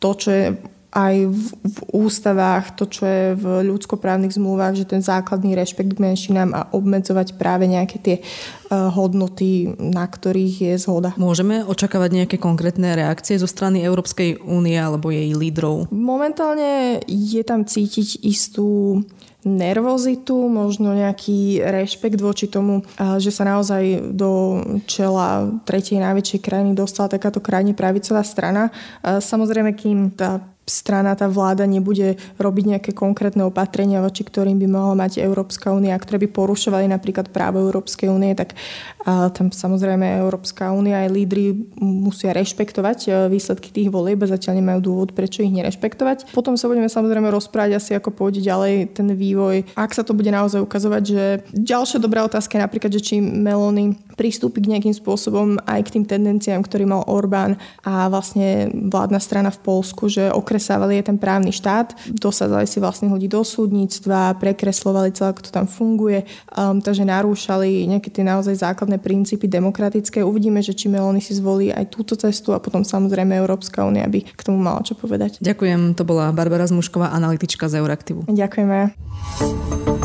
to, 0.00 0.10
čo 0.16 0.28
je 0.32 0.44
aj 0.88 1.14
v, 1.28 1.46
v 1.60 1.78
ústavách, 1.92 2.72
to, 2.72 2.88
čo 2.88 3.04
je 3.04 3.36
v 3.36 3.44
ľudskoprávnych 3.68 4.32
zmluvách, 4.32 4.82
že 4.82 4.88
ten 4.88 5.04
základný 5.04 5.52
rešpekt 5.52 5.92
k 5.92 6.00
menšinám 6.00 6.50
a 6.56 6.66
obmedzovať 6.72 7.36
práve 7.36 7.68
nejaké 7.68 8.00
tie 8.00 8.16
uh, 8.24 8.88
hodnoty, 8.88 9.76
na 9.76 10.08
ktorých 10.08 10.54
je 10.72 10.74
zhoda. 10.80 11.12
Môžeme 11.20 11.60
očakávať 11.60 12.24
nejaké 12.24 12.36
konkrétne 12.40 12.96
reakcie 12.96 13.36
zo 13.36 13.44
strany 13.44 13.84
Európskej 13.84 14.40
únie 14.48 14.80
alebo 14.80 15.12
jej 15.12 15.36
lídrov? 15.36 15.92
Momentálne 15.92 17.04
je 17.04 17.42
tam 17.44 17.68
cítiť 17.68 18.24
istú 18.24 19.04
nervozitu, 19.46 20.50
možno 20.50 20.90
nejaký 20.98 21.62
rešpekt 21.62 22.18
voči 22.18 22.50
tomu, 22.50 22.82
že 22.98 23.30
sa 23.30 23.46
naozaj 23.46 24.10
do 24.10 24.62
čela 24.90 25.46
tretej 25.62 26.02
najväčšej 26.02 26.40
krajiny 26.42 26.72
dostala 26.74 27.06
takáto 27.06 27.38
krajine 27.38 27.70
pravicová 27.70 28.26
strana. 28.26 28.74
Samozrejme, 29.02 29.78
kým 29.78 30.10
tá 30.10 30.42
strana, 30.68 31.16
tá 31.18 31.26
vláda 31.26 31.64
nebude 31.64 32.20
robiť 32.36 32.64
nejaké 32.76 32.90
konkrétne 32.94 33.48
opatrenia, 33.48 34.04
voči 34.04 34.22
ktorým 34.22 34.60
by 34.60 34.68
mohla 34.68 34.94
mať 34.94 35.24
Európska 35.24 35.72
únia, 35.74 35.96
ktoré 35.96 36.22
by 36.22 36.28
porušovali 36.30 36.86
napríklad 36.86 37.32
právo 37.32 37.64
Európskej 37.64 38.12
únie, 38.12 38.36
tak 38.36 38.54
a 39.08 39.32
tam 39.32 39.48
samozrejme 39.48 40.20
Európska 40.20 40.68
únia 40.68 41.00
aj 41.00 41.08
lídry 41.08 41.56
musia 41.80 42.36
rešpektovať 42.36 42.98
e, 43.08 43.10
výsledky 43.32 43.72
tých 43.72 43.88
volieb, 43.88 44.20
zatiaľ 44.20 44.60
nemajú 44.60 44.80
dôvod, 44.84 45.16
prečo 45.16 45.40
ich 45.40 45.48
nerešpektovať. 45.48 46.36
Potom 46.36 46.60
sa 46.60 46.68
budeme 46.68 46.92
samozrejme 46.92 47.32
rozprávať 47.32 47.80
asi, 47.80 47.96
ako 47.96 48.12
pôjde 48.12 48.44
ďalej 48.44 48.92
ten 48.92 49.08
vývoj. 49.08 49.64
Ak 49.80 49.96
sa 49.96 50.04
to 50.04 50.12
bude 50.12 50.28
naozaj 50.28 50.60
ukazovať, 50.60 51.02
že 51.08 51.24
ďalšia 51.56 52.04
dobrá 52.04 52.20
otázka 52.28 52.60
je 52.60 52.64
napríklad, 52.68 52.92
že 52.92 53.00
či 53.00 53.14
Melony 53.24 53.96
pristúpi 54.18 54.58
k 54.58 54.74
nejakým 54.74 54.90
spôsobom 54.90 55.62
aj 55.62 55.86
k 55.86 55.92
tým 55.94 56.04
tendenciám, 56.10 56.66
ktorý 56.66 56.90
mal 56.90 57.06
Orbán 57.06 57.54
a 57.86 58.10
vlastne 58.10 58.66
vládna 58.74 59.22
strana 59.22 59.54
v 59.54 59.62
Polsku, 59.62 60.10
že 60.10 60.34
okresávali 60.34 60.98
je 60.98 61.14
ten 61.14 61.18
právny 61.22 61.54
štát, 61.54 61.94
dosadzali 62.10 62.66
si 62.66 62.82
vlastne 62.82 63.06
ľudí 63.06 63.30
do 63.30 63.46
súdnictva, 63.46 64.34
prekreslovali 64.42 65.14
celé, 65.14 65.30
ako 65.30 65.46
to 65.46 65.54
tam 65.54 65.70
funguje, 65.70 66.26
um, 66.58 66.82
takže 66.82 67.06
narúšali 67.06 67.86
nejaké 67.86 68.10
tie 68.10 68.26
naozaj 68.26 68.58
základné 68.58 68.98
princípy 68.98 69.46
demokratické. 69.46 70.26
Uvidíme, 70.26 70.58
že 70.58 70.74
či 70.74 70.90
Meloni 70.90 71.22
si 71.22 71.38
zvolí 71.38 71.70
aj 71.70 71.94
túto 71.94 72.18
cestu 72.18 72.50
a 72.50 72.58
potom 72.58 72.82
samozrejme 72.82 73.38
Európska 73.38 73.86
únia 73.86 74.10
by 74.10 74.26
k 74.26 74.40
tomu 74.42 74.58
mala 74.58 74.82
čo 74.82 74.98
povedať. 74.98 75.38
Ďakujem, 75.38 75.94
to 75.94 76.02
bola 76.02 76.34
Barbara 76.34 76.66
Zmušková, 76.66 77.14
analytička 77.14 77.70
z 77.70 77.78
Euraktivu. 77.78 78.26
Ďakujeme. 78.26 79.97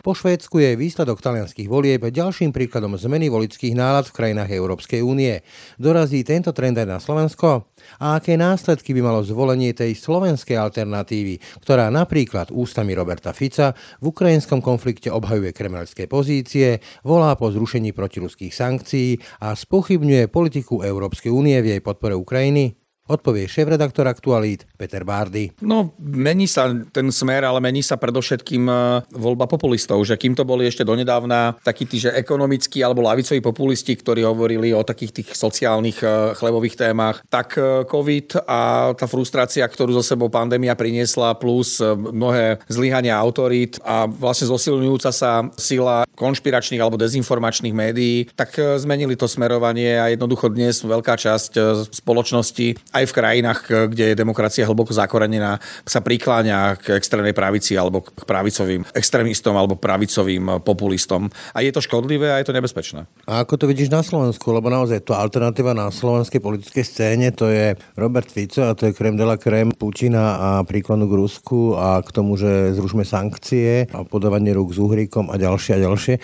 Po 0.00 0.16
Švédsku 0.16 0.56
je 0.56 0.80
výsledok 0.80 1.20
talianských 1.20 1.68
volieb 1.68 2.00
ďalším 2.00 2.56
príkladom 2.56 2.96
zmeny 2.96 3.28
volických 3.28 3.76
nálad 3.76 4.08
v 4.08 4.16
krajinách 4.16 4.48
Európskej 4.48 5.04
únie. 5.04 5.44
Dorazí 5.76 6.24
tento 6.24 6.56
trend 6.56 6.80
aj 6.80 6.88
na 6.88 6.96
Slovensko? 6.96 7.68
A 8.00 8.16
aké 8.16 8.40
následky 8.40 8.96
by 8.96 9.04
malo 9.04 9.20
zvolenie 9.20 9.76
tej 9.76 9.92
slovenskej 9.92 10.56
alternatívy, 10.56 11.36
ktorá 11.60 11.92
napríklad 11.92 12.48
ústami 12.48 12.96
Roberta 12.96 13.36
Fica 13.36 13.76
v 14.00 14.08
ukrajinskom 14.08 14.64
konflikte 14.64 15.12
obhajuje 15.12 15.52
kremelské 15.52 16.08
pozície, 16.08 16.80
volá 17.04 17.36
po 17.36 17.52
zrušení 17.52 17.92
protiruských 17.92 18.56
sankcií 18.56 19.20
a 19.44 19.52
spochybňuje 19.52 20.32
politiku 20.32 20.80
Európskej 20.80 21.28
únie 21.28 21.60
v 21.60 21.76
jej 21.76 21.80
podpore 21.84 22.16
Ukrajiny? 22.16 22.79
Odpovie 23.10 23.50
šéf-redaktor 23.50 24.06
Aktualít 24.06 24.62
Peter 24.78 25.02
Bárdy. 25.02 25.50
No, 25.66 25.98
mení 25.98 26.46
sa 26.46 26.70
ten 26.94 27.10
smer, 27.10 27.42
ale 27.42 27.58
mení 27.58 27.82
sa 27.82 27.98
predovšetkým 27.98 28.70
e, 28.70 28.74
voľba 29.18 29.50
populistov, 29.50 29.98
že 30.06 30.14
kým 30.14 30.38
to 30.38 30.46
boli 30.46 30.70
ešte 30.70 30.86
donedávna 30.86 31.58
takí 31.66 31.90
tí, 31.90 31.98
že 31.98 32.14
ekonomickí 32.14 32.78
alebo 32.86 33.02
lavicoví 33.02 33.42
populisti, 33.42 33.98
ktorí 33.98 34.22
hovorili 34.22 34.70
o 34.70 34.86
takých 34.86 35.10
tých 35.10 35.28
sociálnych 35.34 35.98
e, 36.06 36.38
chlebových 36.38 36.78
témach, 36.78 37.26
tak 37.26 37.58
e, 37.58 37.82
COVID 37.82 38.46
a 38.46 38.94
tá 38.94 39.10
frustrácia, 39.10 39.66
ktorú 39.66 39.98
zo 39.98 40.06
sebou 40.06 40.30
pandémia 40.30 40.78
priniesla, 40.78 41.34
plus 41.34 41.82
mnohé 41.82 42.62
zlyhania 42.70 43.18
autorít 43.18 43.82
a 43.82 44.06
vlastne 44.06 44.46
zosilňujúca 44.46 45.10
sa 45.10 45.50
sila 45.58 46.06
konšpiračných 46.14 46.78
alebo 46.78 46.94
dezinformačných 46.94 47.74
médií, 47.74 48.30
tak 48.38 48.54
zmenili 48.78 49.18
to 49.18 49.26
smerovanie 49.26 49.98
a 49.98 50.14
jednoducho 50.14 50.52
dnes 50.52 50.84
veľká 50.86 51.18
časť 51.18 51.52
spoločnosti 51.90 52.78
aj 52.99 52.99
v 53.06 53.16
krajinách, 53.16 53.90
kde 53.92 54.12
je 54.12 54.18
demokracia 54.18 54.66
hlboko 54.66 54.92
zakorenená, 54.92 55.60
sa 55.86 56.00
prikláňa 56.00 56.76
k 56.80 56.96
extrémnej 56.96 57.36
pravici 57.36 57.76
alebo 57.76 58.04
k 58.04 58.24
pravicovým 58.24 58.84
extrémistom 58.96 59.54
alebo 59.56 59.78
pravicovým 59.78 60.60
populistom. 60.64 61.28
A 61.54 61.64
je 61.64 61.72
to 61.72 61.84
škodlivé 61.84 62.32
a 62.32 62.40
je 62.40 62.48
to 62.48 62.56
nebezpečné. 62.56 63.06
A 63.28 63.44
ako 63.44 63.60
to 63.60 63.64
vidíš 63.70 63.92
na 63.92 64.00
Slovensku? 64.04 64.50
Lebo 64.50 64.68
naozaj 64.68 65.04
to 65.06 65.16
alternatíva 65.16 65.72
na 65.76 65.88
slovenskej 65.88 66.40
politickej 66.42 66.84
scéne 66.84 67.28
to 67.32 67.48
je 67.48 67.76
Robert 67.96 68.28
Fico 68.28 68.66
a 68.66 68.76
to 68.76 68.90
je 68.90 68.96
krem 68.96 69.16
de 69.16 69.24
la 69.24 69.36
krem 69.36 69.70
Putina 69.72 70.36
a 70.36 70.48
príklonu 70.66 71.06
k 71.06 71.16
Rusku 71.16 71.78
a 71.78 72.02
k 72.04 72.10
tomu, 72.10 72.36
že 72.36 72.74
zrušme 72.76 73.06
sankcie 73.06 73.88
a 73.90 74.04
podávanie 74.04 74.52
rúk 74.52 74.74
s 74.74 74.78
uhríkom 74.80 75.30
a 75.32 75.38
ďalšie 75.38 75.78
a 75.78 75.82
ďalšie. 75.84 76.14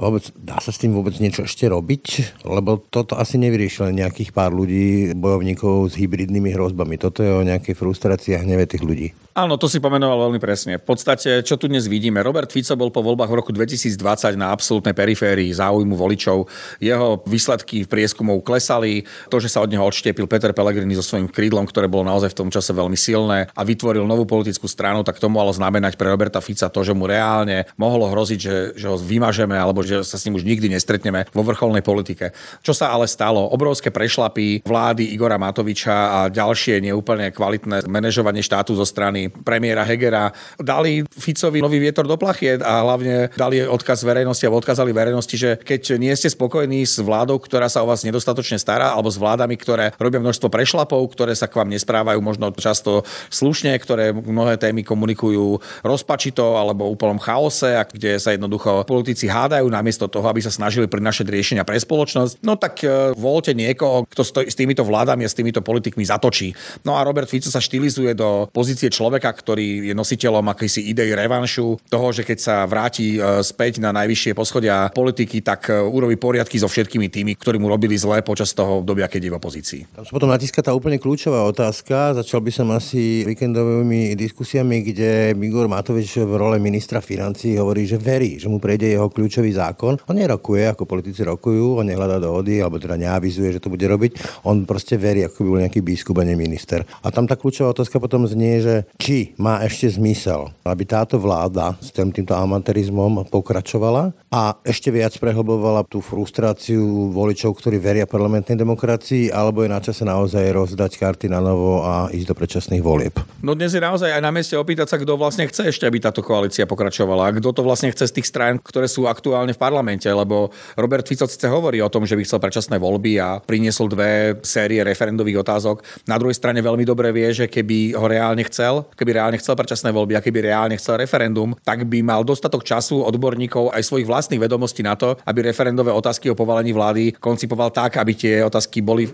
Vôbec, 0.00 0.32
dá 0.32 0.56
sa 0.64 0.72
s 0.72 0.80
tým 0.80 0.96
vôbec 0.96 1.12
niečo 1.20 1.44
ešte 1.44 1.68
robiť? 1.68 2.40
Lebo 2.48 2.80
toto 2.80 3.20
asi 3.20 3.36
nevyrieši 3.36 3.92
nejakých 3.92 4.32
pár 4.32 4.48
ľudí, 4.48 5.12
bojovníkov 5.12 5.92
s 5.92 5.94
hybridnými 6.00 6.56
hrozbami. 6.56 6.96
Toto 6.96 7.20
je 7.20 7.28
o 7.28 7.44
nejakej 7.44 7.76
frustrácii 7.76 8.32
a 8.32 8.40
hneve 8.40 8.64
tých 8.64 8.80
ľudí. 8.80 9.12
Áno, 9.30 9.54
to 9.54 9.70
si 9.70 9.78
pomenoval 9.78 10.26
veľmi 10.26 10.42
presne. 10.42 10.82
V 10.82 10.90
podstate, 10.90 11.46
čo 11.46 11.54
tu 11.54 11.70
dnes 11.70 11.86
vidíme, 11.86 12.18
Robert 12.18 12.50
Fico 12.50 12.74
bol 12.74 12.90
po 12.90 12.98
voľbách 12.98 13.30
v 13.30 13.38
roku 13.38 13.54
2020 13.54 14.34
na 14.34 14.50
absolútnej 14.50 14.90
periférii 14.90 15.54
záujmu 15.54 15.94
voličov. 15.94 16.50
Jeho 16.82 17.22
výsledky 17.30 17.86
v 17.86 17.90
prieskumov 17.90 18.42
klesali. 18.42 19.06
To, 19.30 19.38
že 19.38 19.46
sa 19.46 19.62
od 19.62 19.70
neho 19.70 19.86
odštiepil 19.86 20.26
Peter 20.26 20.50
Pellegrini 20.50 20.98
so 20.98 21.06
svojím 21.06 21.30
krídlom, 21.30 21.62
ktoré 21.70 21.86
bolo 21.86 22.10
naozaj 22.10 22.34
v 22.34 22.38
tom 22.42 22.50
čase 22.50 22.74
veľmi 22.74 22.98
silné 22.98 23.46
a 23.54 23.62
vytvoril 23.62 24.02
novú 24.02 24.26
politickú 24.26 24.66
stranu, 24.66 25.06
tak 25.06 25.22
to 25.22 25.30
malo 25.30 25.54
znamenať 25.54 25.94
pre 25.94 26.10
Roberta 26.10 26.42
Fica 26.42 26.66
to, 26.66 26.82
že 26.82 26.90
mu 26.90 27.06
reálne 27.06 27.70
mohlo 27.78 28.10
hroziť, 28.10 28.40
že, 28.42 28.56
že 28.74 28.86
ho 28.90 28.98
vymažeme 28.98 29.54
alebo 29.54 29.86
že 29.86 30.02
sa 30.02 30.18
s 30.18 30.26
ním 30.26 30.42
už 30.42 30.44
nikdy 30.46 30.74
nestretneme 30.74 31.30
vo 31.30 31.46
vrcholnej 31.46 31.86
politike. 31.86 32.34
Čo 32.66 32.74
sa 32.74 32.90
ale 32.90 33.06
stalo? 33.06 33.46
Obrovské 33.54 33.94
prešlapy 33.94 34.66
vlády 34.66 35.14
Igora 35.14 35.38
Matoviča 35.38 35.96
a 36.18 36.18
ďalšie 36.26 36.82
neúplne 36.82 37.30
kvalitné 37.30 37.86
manažovanie 37.86 38.42
štátu 38.42 38.74
zo 38.74 38.82
strany 38.82 39.19
strany 39.20 39.44
premiéra 39.44 39.84
Hegera 39.84 40.32
dali 40.56 41.04
Ficovi 41.04 41.60
nový 41.60 41.82
vietor 41.82 42.08
do 42.08 42.16
plachiet 42.16 42.64
a 42.64 42.80
hlavne 42.80 43.28
dali 43.36 43.60
odkaz 43.60 44.06
verejnosti 44.06 44.46
alebo 44.46 44.62
odkazali 44.62 44.94
verejnosti, 44.94 45.36
že 45.36 45.50
keď 45.60 46.00
nie 46.00 46.14
ste 46.16 46.32
spokojní 46.32 46.86
s 46.86 47.02
vládou, 47.02 47.36
ktorá 47.36 47.68
sa 47.68 47.84
o 47.84 47.90
vás 47.90 48.06
nedostatočne 48.06 48.56
stará, 48.56 48.96
alebo 48.96 49.12
s 49.12 49.20
vládami, 49.20 49.56
ktoré 49.58 49.92
robia 50.00 50.22
množstvo 50.22 50.48
prešlapov, 50.48 51.12
ktoré 51.12 51.36
sa 51.36 51.50
k 51.50 51.60
vám 51.60 51.68
nesprávajú 51.68 52.20
možno 52.22 52.54
často 52.56 53.04
slušne, 53.28 53.74
ktoré 53.76 54.14
mnohé 54.14 54.56
témy 54.56 54.86
komunikujú 54.86 55.60
rozpačito 55.84 56.56
alebo 56.56 56.88
úplnom 56.88 57.20
chaose 57.20 57.76
a 57.76 57.84
kde 57.84 58.16
sa 58.16 58.32
jednoducho 58.32 58.86
politici 58.86 59.26
hádajú 59.26 59.66
namiesto 59.68 60.06
toho, 60.06 60.24
aby 60.30 60.40
sa 60.40 60.54
snažili 60.54 60.86
prinašať 60.86 61.26
riešenia 61.26 61.64
pre 61.66 61.76
spoločnosť, 61.76 62.40
no 62.46 62.54
tak 62.54 62.84
e, 62.86 63.12
voľte 63.16 63.52
niekoho, 63.52 64.06
kto 64.06 64.22
s 64.24 64.56
týmito 64.56 64.86
vládami 64.86 65.26
a 65.26 65.30
s 65.30 65.36
týmito 65.36 65.64
politikmi 65.64 66.06
zatočí. 66.06 66.54
No 66.86 66.94
a 66.96 67.04
Robert 67.04 67.26
Fico 67.26 67.50
sa 67.50 67.58
štilizuje 67.58 68.14
do 68.14 68.46
pozície 68.54 68.92
človeka, 68.92 69.09
človeka, 69.10 69.34
ktorý 69.34 69.90
je 69.90 69.94
nositeľom 69.98 70.54
akýsi 70.54 70.86
idei 70.86 71.10
revanšu, 71.10 71.82
toho, 71.90 72.14
že 72.14 72.22
keď 72.22 72.38
sa 72.38 72.62
vráti 72.62 73.18
e, 73.18 73.42
späť 73.42 73.82
na 73.82 73.90
najvyššie 73.90 74.38
poschodia 74.38 74.86
politiky, 74.94 75.42
tak 75.42 75.66
e, 75.66 75.82
urobí 75.82 76.14
poriadky 76.14 76.62
so 76.62 76.70
všetkými 76.70 77.10
tými, 77.10 77.34
ktorí 77.34 77.58
mu 77.58 77.66
robili 77.66 77.98
zle 77.98 78.22
počas 78.22 78.54
toho 78.54 78.86
obdobia, 78.86 79.10
keď 79.10 79.26
je 79.26 79.30
v 79.34 79.38
opozícii. 79.42 79.80
Tam 79.90 80.06
sa 80.06 80.14
potom 80.14 80.30
natíska 80.30 80.62
tá 80.62 80.70
úplne 80.70 81.02
kľúčová 81.02 81.42
otázka. 81.42 82.14
Začal 82.22 82.38
by 82.38 82.52
som 82.54 82.70
asi 82.70 83.26
víkendovými 83.26 84.14
diskusiami, 84.14 84.86
kde 84.86 85.34
Igor 85.34 85.66
Matovič 85.66 86.22
v 86.22 86.30
role 86.38 86.62
ministra 86.62 87.02
financí 87.02 87.58
hovorí, 87.58 87.90
že 87.90 87.98
verí, 87.98 88.38
že 88.38 88.46
mu 88.46 88.62
prejde 88.62 88.94
jeho 88.94 89.10
kľúčový 89.10 89.50
zákon. 89.50 89.98
On 90.06 90.14
nerokuje, 90.14 90.70
ako 90.70 90.86
politici 90.86 91.26
rokujú, 91.26 91.82
on 91.82 91.90
nehľadá 91.90 92.22
dohody, 92.22 92.62
alebo 92.62 92.78
teda 92.78 92.94
neavizuje, 92.94 93.58
že 93.58 93.58
to 93.58 93.74
bude 93.74 93.82
robiť. 93.82 94.46
On 94.46 94.62
proste 94.62 94.94
verí, 94.94 95.26
ako 95.26 95.42
by 95.42 95.48
bol 95.50 95.62
nejaký 95.66 95.82
biskup 95.82 96.22
a 96.22 96.24
minister. 96.30 96.86
A 97.02 97.10
tam 97.10 97.26
tá 97.26 97.34
kľúčová 97.34 97.74
otázka 97.74 97.98
potom 97.98 98.30
znie, 98.30 98.62
že 98.62 98.74
či 99.00 99.32
má 99.40 99.64
ešte 99.64 99.96
zmysel, 99.96 100.52
aby 100.60 100.84
táto 100.84 101.16
vláda 101.16 101.72
s 101.80 101.88
tým, 101.88 102.12
týmto 102.12 102.36
amatérizmom 102.36 103.24
pokračovala 103.32 104.12
a 104.28 104.60
ešte 104.60 104.92
viac 104.92 105.16
prehlbovala 105.16 105.88
tú 105.88 106.04
frustráciu 106.04 107.08
voličov, 107.08 107.56
ktorí 107.56 107.80
veria 107.80 108.04
parlamentnej 108.04 108.60
demokracii, 108.60 109.32
alebo 109.32 109.64
je 109.64 109.72
na 109.72 109.80
čase 109.80 110.04
naozaj 110.04 110.44
rozdať 110.52 111.00
karty 111.00 111.32
na 111.32 111.40
novo 111.40 111.80
a 111.80 112.12
ísť 112.12 112.28
do 112.28 112.34
predčasných 112.36 112.84
volieb. 112.84 113.16
No 113.40 113.56
dnes 113.56 113.72
je 113.72 113.80
naozaj 113.80 114.12
aj 114.12 114.20
na 114.20 114.28
mieste 114.28 114.52
opýtať 114.60 114.92
sa, 114.92 115.00
kto 115.00 115.16
vlastne 115.16 115.48
chce 115.48 115.72
ešte, 115.72 115.88
aby 115.88 115.96
táto 115.96 116.20
koalícia 116.20 116.68
pokračovala. 116.68 117.32
A 117.32 117.34
kto 117.40 117.56
to 117.56 117.64
vlastne 117.64 117.88
chce 117.88 118.12
z 118.12 118.20
tých 118.20 118.28
strán, 118.28 118.60
ktoré 118.60 118.84
sú 118.84 119.08
aktuálne 119.08 119.56
v 119.56 119.62
parlamente, 119.64 120.12
lebo 120.12 120.52
Robert 120.76 121.08
Fico 121.08 121.24
síce 121.24 121.48
hovorí 121.48 121.80
o 121.80 121.88
tom, 121.88 122.04
že 122.04 122.20
by 122.20 122.22
chcel 122.28 122.44
predčasné 122.44 122.76
voľby 122.76 123.16
a 123.16 123.40
priniesol 123.40 123.88
dve 123.88 124.36
série 124.44 124.84
referendových 124.84 125.40
otázok. 125.40 125.80
Na 126.04 126.20
druhej 126.20 126.36
strane 126.36 126.60
veľmi 126.60 126.84
dobre 126.84 127.08
vie, 127.16 127.32
že 127.32 127.48
keby 127.48 127.96
ho 127.96 128.04
reálne 128.04 128.44
chcel, 128.44 128.89
keby 128.96 129.20
reálne 129.20 129.38
chcel 129.38 129.54
predčasné 129.56 129.90
voľby 129.90 130.16
a 130.16 130.24
keby 130.24 130.50
reálne 130.50 130.76
chcel 130.78 131.00
referendum, 131.00 131.54
tak 131.62 131.86
by 131.86 132.02
mal 132.02 132.22
dostatok 132.26 132.62
času 132.64 133.02
odborníkov 133.04 133.72
aj 133.74 133.82
svojich 133.86 134.08
vlastných 134.08 134.42
vedomostí 134.42 134.80
na 134.80 134.94
to, 134.94 135.18
aby 135.26 135.46
referendové 135.46 135.90
otázky 135.92 136.30
o 136.30 136.38
povalení 136.38 136.72
vlády 136.74 137.16
koncipoval 137.18 137.70
tak, 137.70 137.98
aby 138.00 138.12
tie 138.14 138.34
otázky 138.44 138.80
boli 138.80 139.06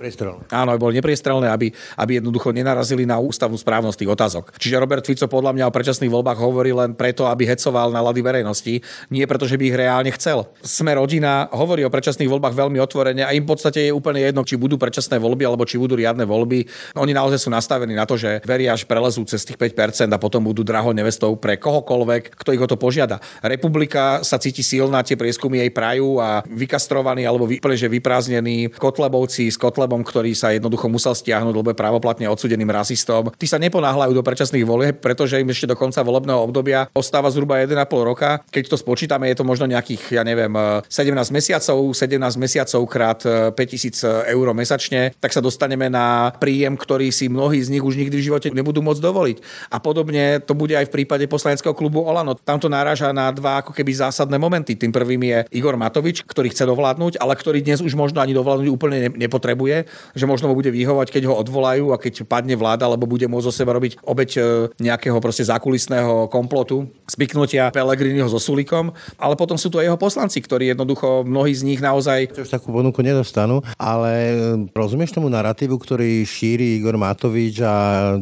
Áno, 0.52 0.76
boli 0.78 0.98
nepriestrelné, 1.00 1.48
aby, 1.50 1.72
aby 1.98 2.22
jednoducho 2.22 2.52
nenarazili 2.52 3.04
na 3.04 3.18
ústavnú 3.18 3.56
správnosť 3.58 3.98
tých 4.04 4.12
otázok. 4.12 4.44
Čiže 4.56 4.80
Robert 4.80 5.04
Fico 5.04 5.26
podľa 5.26 5.52
mňa 5.56 5.64
o 5.68 5.74
predčasných 5.74 6.12
voľbách 6.12 6.38
hovorí 6.38 6.70
len 6.70 6.94
preto, 6.94 7.26
aby 7.26 7.48
hecoval 7.48 7.90
na 7.90 8.02
lady 8.04 8.22
verejnosti, 8.22 8.74
nie 9.10 9.24
preto, 9.26 9.48
že 9.48 9.58
by 9.58 9.64
ich 9.70 9.76
reálne 9.76 10.10
chcel. 10.14 10.46
Sme 10.62 10.94
rodina 10.94 11.48
hovorí 11.52 11.82
o 11.82 11.90
predčasných 11.92 12.30
voľbách 12.30 12.54
veľmi 12.54 12.78
otvorene 12.80 13.22
a 13.26 13.34
im 13.34 13.42
v 13.42 13.50
podstate 13.50 13.88
je 13.88 13.92
úplne 13.94 14.22
jedno, 14.22 14.42
či 14.42 14.58
budú 14.58 14.76
predčasné 14.76 15.18
voľby 15.18 15.44
alebo 15.46 15.66
či 15.66 15.80
budú 15.80 15.98
riadne 15.98 16.24
voľby. 16.24 16.66
Oni 16.98 17.12
naozaj 17.14 17.46
sú 17.46 17.48
nastavení 17.50 17.94
na 17.94 18.04
to, 18.04 18.18
že 18.18 18.42
veria, 18.44 18.74
až 18.74 18.84
prelezú 18.84 19.24
cez 19.24 19.42
tých 19.46 19.58
5% 19.74 20.12
a 20.12 20.18
potom 20.20 20.44
budú 20.44 20.62
drahou 20.62 20.94
nevestou 20.94 21.34
pre 21.34 21.58
kohokoľvek, 21.58 22.36
kto 22.38 22.50
ich 22.54 22.62
o 22.62 22.68
to 22.68 22.78
požiada. 22.78 23.18
Republika 23.42 24.22
sa 24.22 24.38
cíti 24.38 24.62
silná, 24.62 25.02
tie 25.02 25.18
prieskumy 25.18 25.64
jej 25.64 25.72
prajú 25.72 26.22
a 26.22 26.44
vykastrovaní 26.46 27.26
alebo 27.26 27.48
úplne 27.48 27.76
že 27.76 27.90
vyprázdnení 27.90 28.76
Kotlebovci 28.76 29.48
s 29.50 29.56
Kotlebom, 29.56 30.04
ktorý 30.04 30.36
sa 30.36 30.52
jednoducho 30.52 30.86
musel 30.86 31.16
stiahnuť, 31.16 31.54
lebo 31.56 31.72
je 31.72 31.78
právoplatne 31.78 32.26
odsudeným 32.28 32.68
rasistom. 32.68 33.32
Tí 33.34 33.48
sa 33.48 33.56
neponáhľajú 33.56 34.12
do 34.12 34.22
predčasných 34.22 34.66
volieb, 34.66 34.94
pretože 35.00 35.40
im 35.40 35.48
ešte 35.48 35.70
do 35.70 35.76
konca 35.78 36.04
volebného 36.04 36.40
obdobia 36.42 36.90
ostáva 36.92 37.32
zhruba 37.32 37.62
1,5 37.62 37.76
roka. 38.04 38.42
Keď 38.52 38.64
to 38.72 38.76
spočítame, 38.76 39.30
je 39.32 39.36
to 39.38 39.44
možno 39.48 39.64
nejakých, 39.70 40.20
ja 40.20 40.22
neviem, 40.22 40.52
17 40.88 41.12
mesiacov, 41.32 41.78
17 41.94 42.18
mesiacov 42.36 42.80
krát 42.90 43.20
5000 43.22 44.30
eur 44.32 44.46
mesačne, 44.52 45.12
tak 45.20 45.32
sa 45.32 45.44
dostaneme 45.44 45.88
na 45.92 46.32
príjem, 46.36 46.74
ktorý 46.74 47.12
si 47.12 47.28
mnohí 47.30 47.60
z 47.62 47.72
nich 47.72 47.84
už 47.84 47.96
nikdy 47.96 48.16
v 48.18 48.26
živote 48.32 48.48
nebudú 48.50 48.80
môcť 48.80 49.02
dovoliť. 49.02 49.36
A 49.72 49.76
podobne 49.80 50.40
to 50.42 50.52
bude 50.52 50.72
aj 50.72 50.88
v 50.88 50.94
prípade 51.02 51.24
poslaneckého 51.26 51.74
klubu 51.76 52.04
Olano. 52.04 52.36
Tam 52.36 52.60
to 52.60 52.70
náraža 52.70 53.10
na 53.10 53.30
dva 53.32 53.60
ako 53.64 53.72
keby 53.72 53.92
zásadné 53.92 54.36
momenty. 54.36 54.76
Tým 54.76 54.92
prvým 54.92 55.22
je 55.22 55.38
Igor 55.56 55.76
Matovič, 55.78 56.24
ktorý 56.24 56.52
chce 56.52 56.68
dovládnuť, 56.68 57.18
ale 57.20 57.34
ktorý 57.36 57.62
dnes 57.62 57.80
už 57.80 57.96
možno 57.96 58.20
ani 58.20 58.36
dovládnuť 58.36 58.68
úplne 58.68 59.10
nepotrebuje, 59.14 59.88
že 60.14 60.24
možno 60.28 60.50
mu 60.50 60.54
bude 60.58 60.70
vyhovať, 60.72 61.08
keď 61.12 61.22
ho 61.30 61.34
odvolajú 61.40 61.92
a 61.92 62.00
keď 62.00 62.26
padne 62.28 62.54
vláda, 62.58 62.88
lebo 62.90 63.08
bude 63.08 63.28
môcť 63.28 63.46
zo 63.46 63.52
seba 63.54 63.76
robiť 63.76 64.02
obeď 64.02 64.30
e, 64.36 64.40
nejakého 64.80 65.18
proste 65.22 65.46
zákulisného 65.46 66.28
komplotu, 66.28 66.88
spiknutia 67.06 67.70
Pelegriniho 67.70 68.26
so 68.26 68.40
Sulikom, 68.40 68.92
ale 69.16 69.34
potom 69.38 69.54
sú 69.54 69.72
aj 69.72 69.86
jeho 69.92 69.98
poslanci, 70.00 70.40
ktorí 70.40 70.72
jednoducho 70.72 71.24
mnohí 71.26 71.52
z 71.52 71.62
nich 71.66 71.80
naozaj... 71.80 72.32
Už 72.32 72.52
takú 72.52 72.72
ponuku 72.72 73.04
nedostanú, 73.04 73.60
ale 73.76 74.12
e, 74.32 74.34
rozumieš 74.72 75.14
tomu 75.14 75.28
narratívu, 75.32 75.76
ktorý 75.76 76.24
šíri 76.24 76.80
Igor 76.80 76.96
Matovič 76.96 77.60
a 77.62 77.74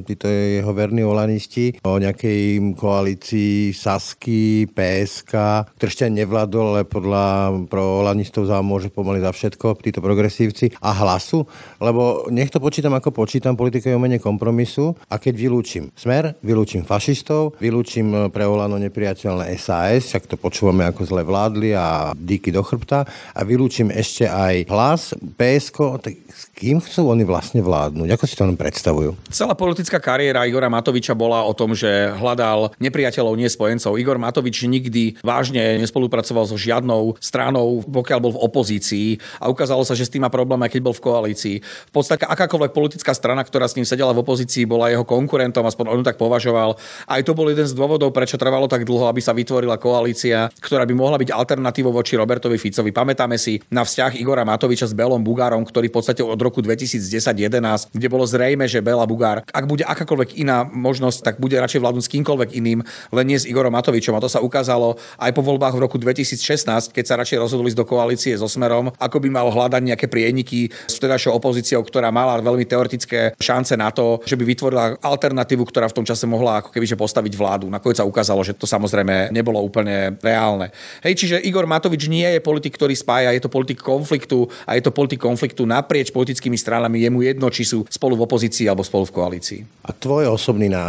títo 0.03 0.27
jeho 0.29 0.71
verní 0.75 1.03
olanisti 1.25 1.81
o 1.81 1.97
nejakej 1.97 2.77
koalícii 2.77 3.73
Sasky, 3.73 4.69
PSK, 4.69 5.33
ešte 5.81 6.05
nevládol, 6.13 6.77
ale 6.77 6.83
podľa 6.85 7.25
pro 7.73 8.05
olanistov 8.05 8.45
za 8.45 8.61
môže 8.61 8.93
pomaly 8.93 9.25
za 9.25 9.33
všetko, 9.33 9.81
títo 9.81 10.05
progresívci. 10.05 10.77
A 10.85 10.93
hlasu, 10.93 11.49
lebo 11.81 12.29
nech 12.29 12.53
to 12.53 12.61
počítam 12.61 12.93
ako 12.93 13.15
počítam, 13.15 13.57
politika 13.57 13.89
je 13.89 13.97
o 13.97 14.03
mene 14.03 14.21
kompromisu. 14.21 14.93
A 15.09 15.17
keď 15.17 15.39
vylúčim 15.39 15.89
smer, 15.97 16.37
vylúčim 16.45 16.85
fašistov, 16.85 17.57
vylúčim 17.57 18.29
pre 18.35 18.45
Olano 18.45 18.77
nepriateľné 18.77 19.57
SAS, 19.57 20.13
však 20.13 20.29
to 20.29 20.37
počúvame 20.37 20.85
ako 20.85 21.09
zle 21.09 21.23
vládli 21.25 21.73
a 21.73 22.13
díky 22.13 22.53
do 22.53 22.61
chrbta. 22.61 23.09
A 23.33 23.41
vylúčim 23.47 23.89
ešte 23.89 24.29
aj 24.29 24.69
hlas, 24.69 25.17
PSK, 25.17 25.79
tak 26.03 26.13
s 26.29 26.51
kým 26.53 26.83
chcú 26.83 27.15
oni 27.15 27.23
vlastne 27.23 27.63
vládnuť? 27.63 28.09
Ako 28.19 28.25
si 28.27 28.35
to 28.35 28.43
len 28.43 28.59
predstavujú? 28.59 29.15
Celá 29.31 29.55
politická 29.55 30.03
kariéra 30.03 30.43
Igora 30.51 30.67
Matoviča 30.67 31.14
bola 31.15 31.47
o 31.47 31.57
tom, 31.57 31.73
že 31.73 32.13
hľadal 32.15 32.75
nepriateľov, 32.79 33.39
nie 33.39 33.49
spojencov. 33.51 33.97
Igor 33.97 34.19
Matovič 34.19 34.67
nikdy 34.67 35.23
vážne 35.23 35.79
nespolupracoval 35.81 36.45
so 36.51 36.59
žiadnou 36.59 37.17
stranou, 37.23 37.83
pokiaľ 37.87 38.19
bol 38.21 38.33
v 38.35 38.43
opozícii 38.45 39.09
a 39.39 39.49
ukázalo 39.49 39.87
sa, 39.87 39.97
že 39.97 40.07
s 40.07 40.13
tým 40.13 40.27
má 40.27 40.31
problém, 40.31 40.61
aj 40.63 40.71
keď 40.75 40.81
bol 40.83 40.95
v 40.95 41.05
koalícii. 41.05 41.57
V 41.63 41.93
podstate 41.93 42.27
akákoľvek 42.27 42.73
politická 42.75 43.15
strana, 43.15 43.47
ktorá 43.47 43.71
s 43.71 43.79
ním 43.79 43.87
sedela 43.87 44.13
v 44.13 44.23
opozícii, 44.23 44.67
bola 44.67 44.91
jeho 44.91 45.07
konkurentom, 45.07 45.65
aspoň 45.65 45.87
on 45.91 46.03
tak 46.03 46.19
považoval. 46.19 46.77
Aj 47.07 47.21
to 47.23 47.33
bol 47.33 47.47
jeden 47.47 47.65
z 47.65 47.75
dôvodov, 47.77 48.11
prečo 48.11 48.37
trvalo 48.41 48.67
tak 48.67 48.83
dlho, 48.83 49.07
aby 49.09 49.23
sa 49.23 49.33
vytvorila 49.37 49.79
koalícia, 49.79 50.51
ktorá 50.59 50.83
by 50.85 50.95
mohla 50.97 51.17
byť 51.21 51.31
alternatívou 51.31 51.95
voči 51.95 52.19
Robertovi 52.19 52.59
Ficovi. 52.59 52.91
Pamätáme 52.91 53.39
si 53.39 53.63
na 53.71 53.87
vzťah 53.87 54.19
Igora 54.19 54.43
Matoviča 54.43 54.91
s 54.91 54.95
Belom 54.97 55.23
Bugárom, 55.23 55.63
ktorý 55.63 55.93
v 55.93 55.97
podstate 56.01 56.23
od 56.25 56.41
roku 56.41 56.65
2010-11, 56.65 57.95
kde 57.95 58.07
bolo 58.11 58.25
zrejme, 58.25 58.67
že 58.67 58.81
Bela 58.81 59.07
Bugár, 59.07 59.45
ak 59.47 59.65
bude 59.69 59.85
akákoľvek 59.87 60.41
iná 60.41 60.67
možnosť, 60.95 61.27
tak 61.27 61.35
bude 61.43 61.59
radšej 61.59 61.83
vládnuť 61.83 62.05
s 62.07 62.13
kýmkoľvek 62.15 62.51
iným, 62.55 62.81
len 63.11 63.27
nie 63.27 63.35
s 63.35 63.45
Igorom 63.51 63.75
Matovičom. 63.75 64.15
A 64.15 64.23
to 64.23 64.31
sa 64.31 64.39
ukázalo 64.39 64.95
aj 65.19 65.35
po 65.35 65.43
voľbách 65.43 65.75
v 65.75 65.83
roku 65.83 65.99
2016, 65.99 66.95
keď 66.95 67.05
sa 67.05 67.19
radšej 67.19 67.43
rozhodli 67.43 67.75
do 67.75 67.83
koalície 67.83 68.33
so 68.39 68.47
Smerom, 68.47 68.95
ako 68.97 69.19
by 69.19 69.29
mal 69.29 69.51
hľadať 69.51 69.83
nejaké 69.83 70.07
prieniky 70.07 70.71
s 70.71 70.95
vtedajšou 71.03 71.35
opozíciou, 71.35 71.83
ktorá 71.83 72.15
mala 72.15 72.39
veľmi 72.39 72.63
teoretické 72.63 73.35
šance 73.43 73.75
na 73.75 73.91
to, 73.91 74.23
že 74.23 74.39
by 74.39 74.47
vytvorila 74.47 74.85
alternatívu, 75.03 75.67
ktorá 75.67 75.91
v 75.91 75.97
tom 75.99 76.07
čase 76.07 76.29
mohla 76.31 76.63
ako 76.63 76.71
keby 76.71 76.87
postaviť 76.95 77.33
vládu. 77.35 77.67
Nakoniec 77.73 77.99
sa 77.99 78.07
ukázalo, 78.07 78.45
že 78.45 78.55
to 78.55 78.69
samozrejme 78.69 79.33
nebolo 79.33 79.59
úplne 79.59 80.15
reálne. 80.21 80.71
Hej, 81.01 81.25
čiže 81.25 81.43
Igor 81.43 81.65
Matovič 81.65 82.07
nie 82.07 82.29
je 82.29 82.45
politik, 82.45 82.77
ktorý 82.77 82.93
spája, 82.93 83.33
je 83.33 83.41
to 83.41 83.51
politik 83.51 83.81
konfliktu 83.81 84.47
a 84.69 84.77
je 84.77 84.83
to 84.85 84.93
politik 84.93 85.19
konfliktu 85.19 85.65
naprieč 85.65 86.13
politickými 86.13 86.55
stranami, 86.55 87.03
je 87.03 87.11
mu 87.11 87.25
jedno, 87.25 87.49
či 87.49 87.65
sú 87.65 87.89
spolu 87.89 88.15
v 88.15 88.29
opozícii 88.29 88.69
alebo 88.69 88.85
spolu 88.85 89.09
v 89.09 89.15
koalícii. 89.17 89.61
A 89.89 89.97
tvoj 89.97 90.29
osobný 90.29 90.69
názor, 90.69 90.84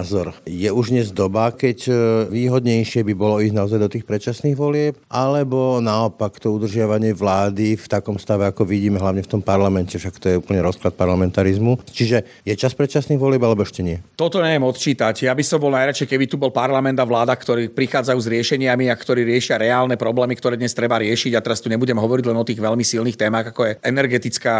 je 0.45 0.69
už 0.71 0.91
dnes 0.91 1.07
doba, 1.13 1.53
keď 1.53 1.77
e, 1.87 1.93
výhodnejšie 2.33 3.05
by 3.05 3.13
bolo 3.13 3.39
ísť 3.39 3.55
naozaj 3.55 3.79
do 3.79 3.89
tých 3.91 4.03
predčasných 4.03 4.57
volieb, 4.57 4.99
alebo 5.07 5.79
naopak 5.79 6.41
to 6.41 6.51
udržiavanie 6.51 7.13
vlády 7.15 7.79
v 7.79 7.87
takom 7.87 8.17
stave, 8.19 8.49
ako 8.49 8.65
vidíme 8.65 8.97
hlavne 8.97 9.21
v 9.23 9.31
tom 9.31 9.41
parlamente, 9.45 9.95
však 9.95 10.15
to 10.17 10.25
je 10.31 10.39
úplne 10.41 10.59
rozklad 10.65 10.97
parlamentarizmu. 10.97 11.85
Čiže 11.85 12.43
je 12.43 12.53
čas 12.57 12.73
predčasných 12.73 13.21
volieb, 13.21 13.43
alebo 13.45 13.63
ešte 13.63 13.85
nie? 13.85 14.01
Toto 14.17 14.41
neviem 14.41 14.65
odčítať. 14.65 15.29
Ja 15.29 15.37
by 15.37 15.43
som 15.45 15.61
bol 15.61 15.71
najradšej, 15.71 16.09
keby 16.09 16.25
tu 16.25 16.35
bol 16.41 16.49
parlament 16.49 16.97
a 16.99 17.05
vláda, 17.05 17.35
ktorí 17.37 17.71
prichádzajú 17.71 18.19
s 18.19 18.31
riešeniami 18.31 18.89
a 18.89 18.95
ktorí 18.95 19.21
riešia 19.23 19.61
reálne 19.61 19.95
problémy, 19.95 20.33
ktoré 20.35 20.57
dnes 20.57 20.73
treba 20.73 20.97
riešiť. 20.99 21.37
A 21.37 21.43
teraz 21.43 21.61
tu 21.61 21.69
nebudem 21.69 21.95
hovoriť 21.95 22.25
len 22.25 22.37
o 22.39 22.47
tých 22.47 22.59
veľmi 22.59 22.83
silných 22.83 23.19
témach, 23.19 23.53
ako 23.53 23.61
je 23.69 23.77
energetická 23.85 24.55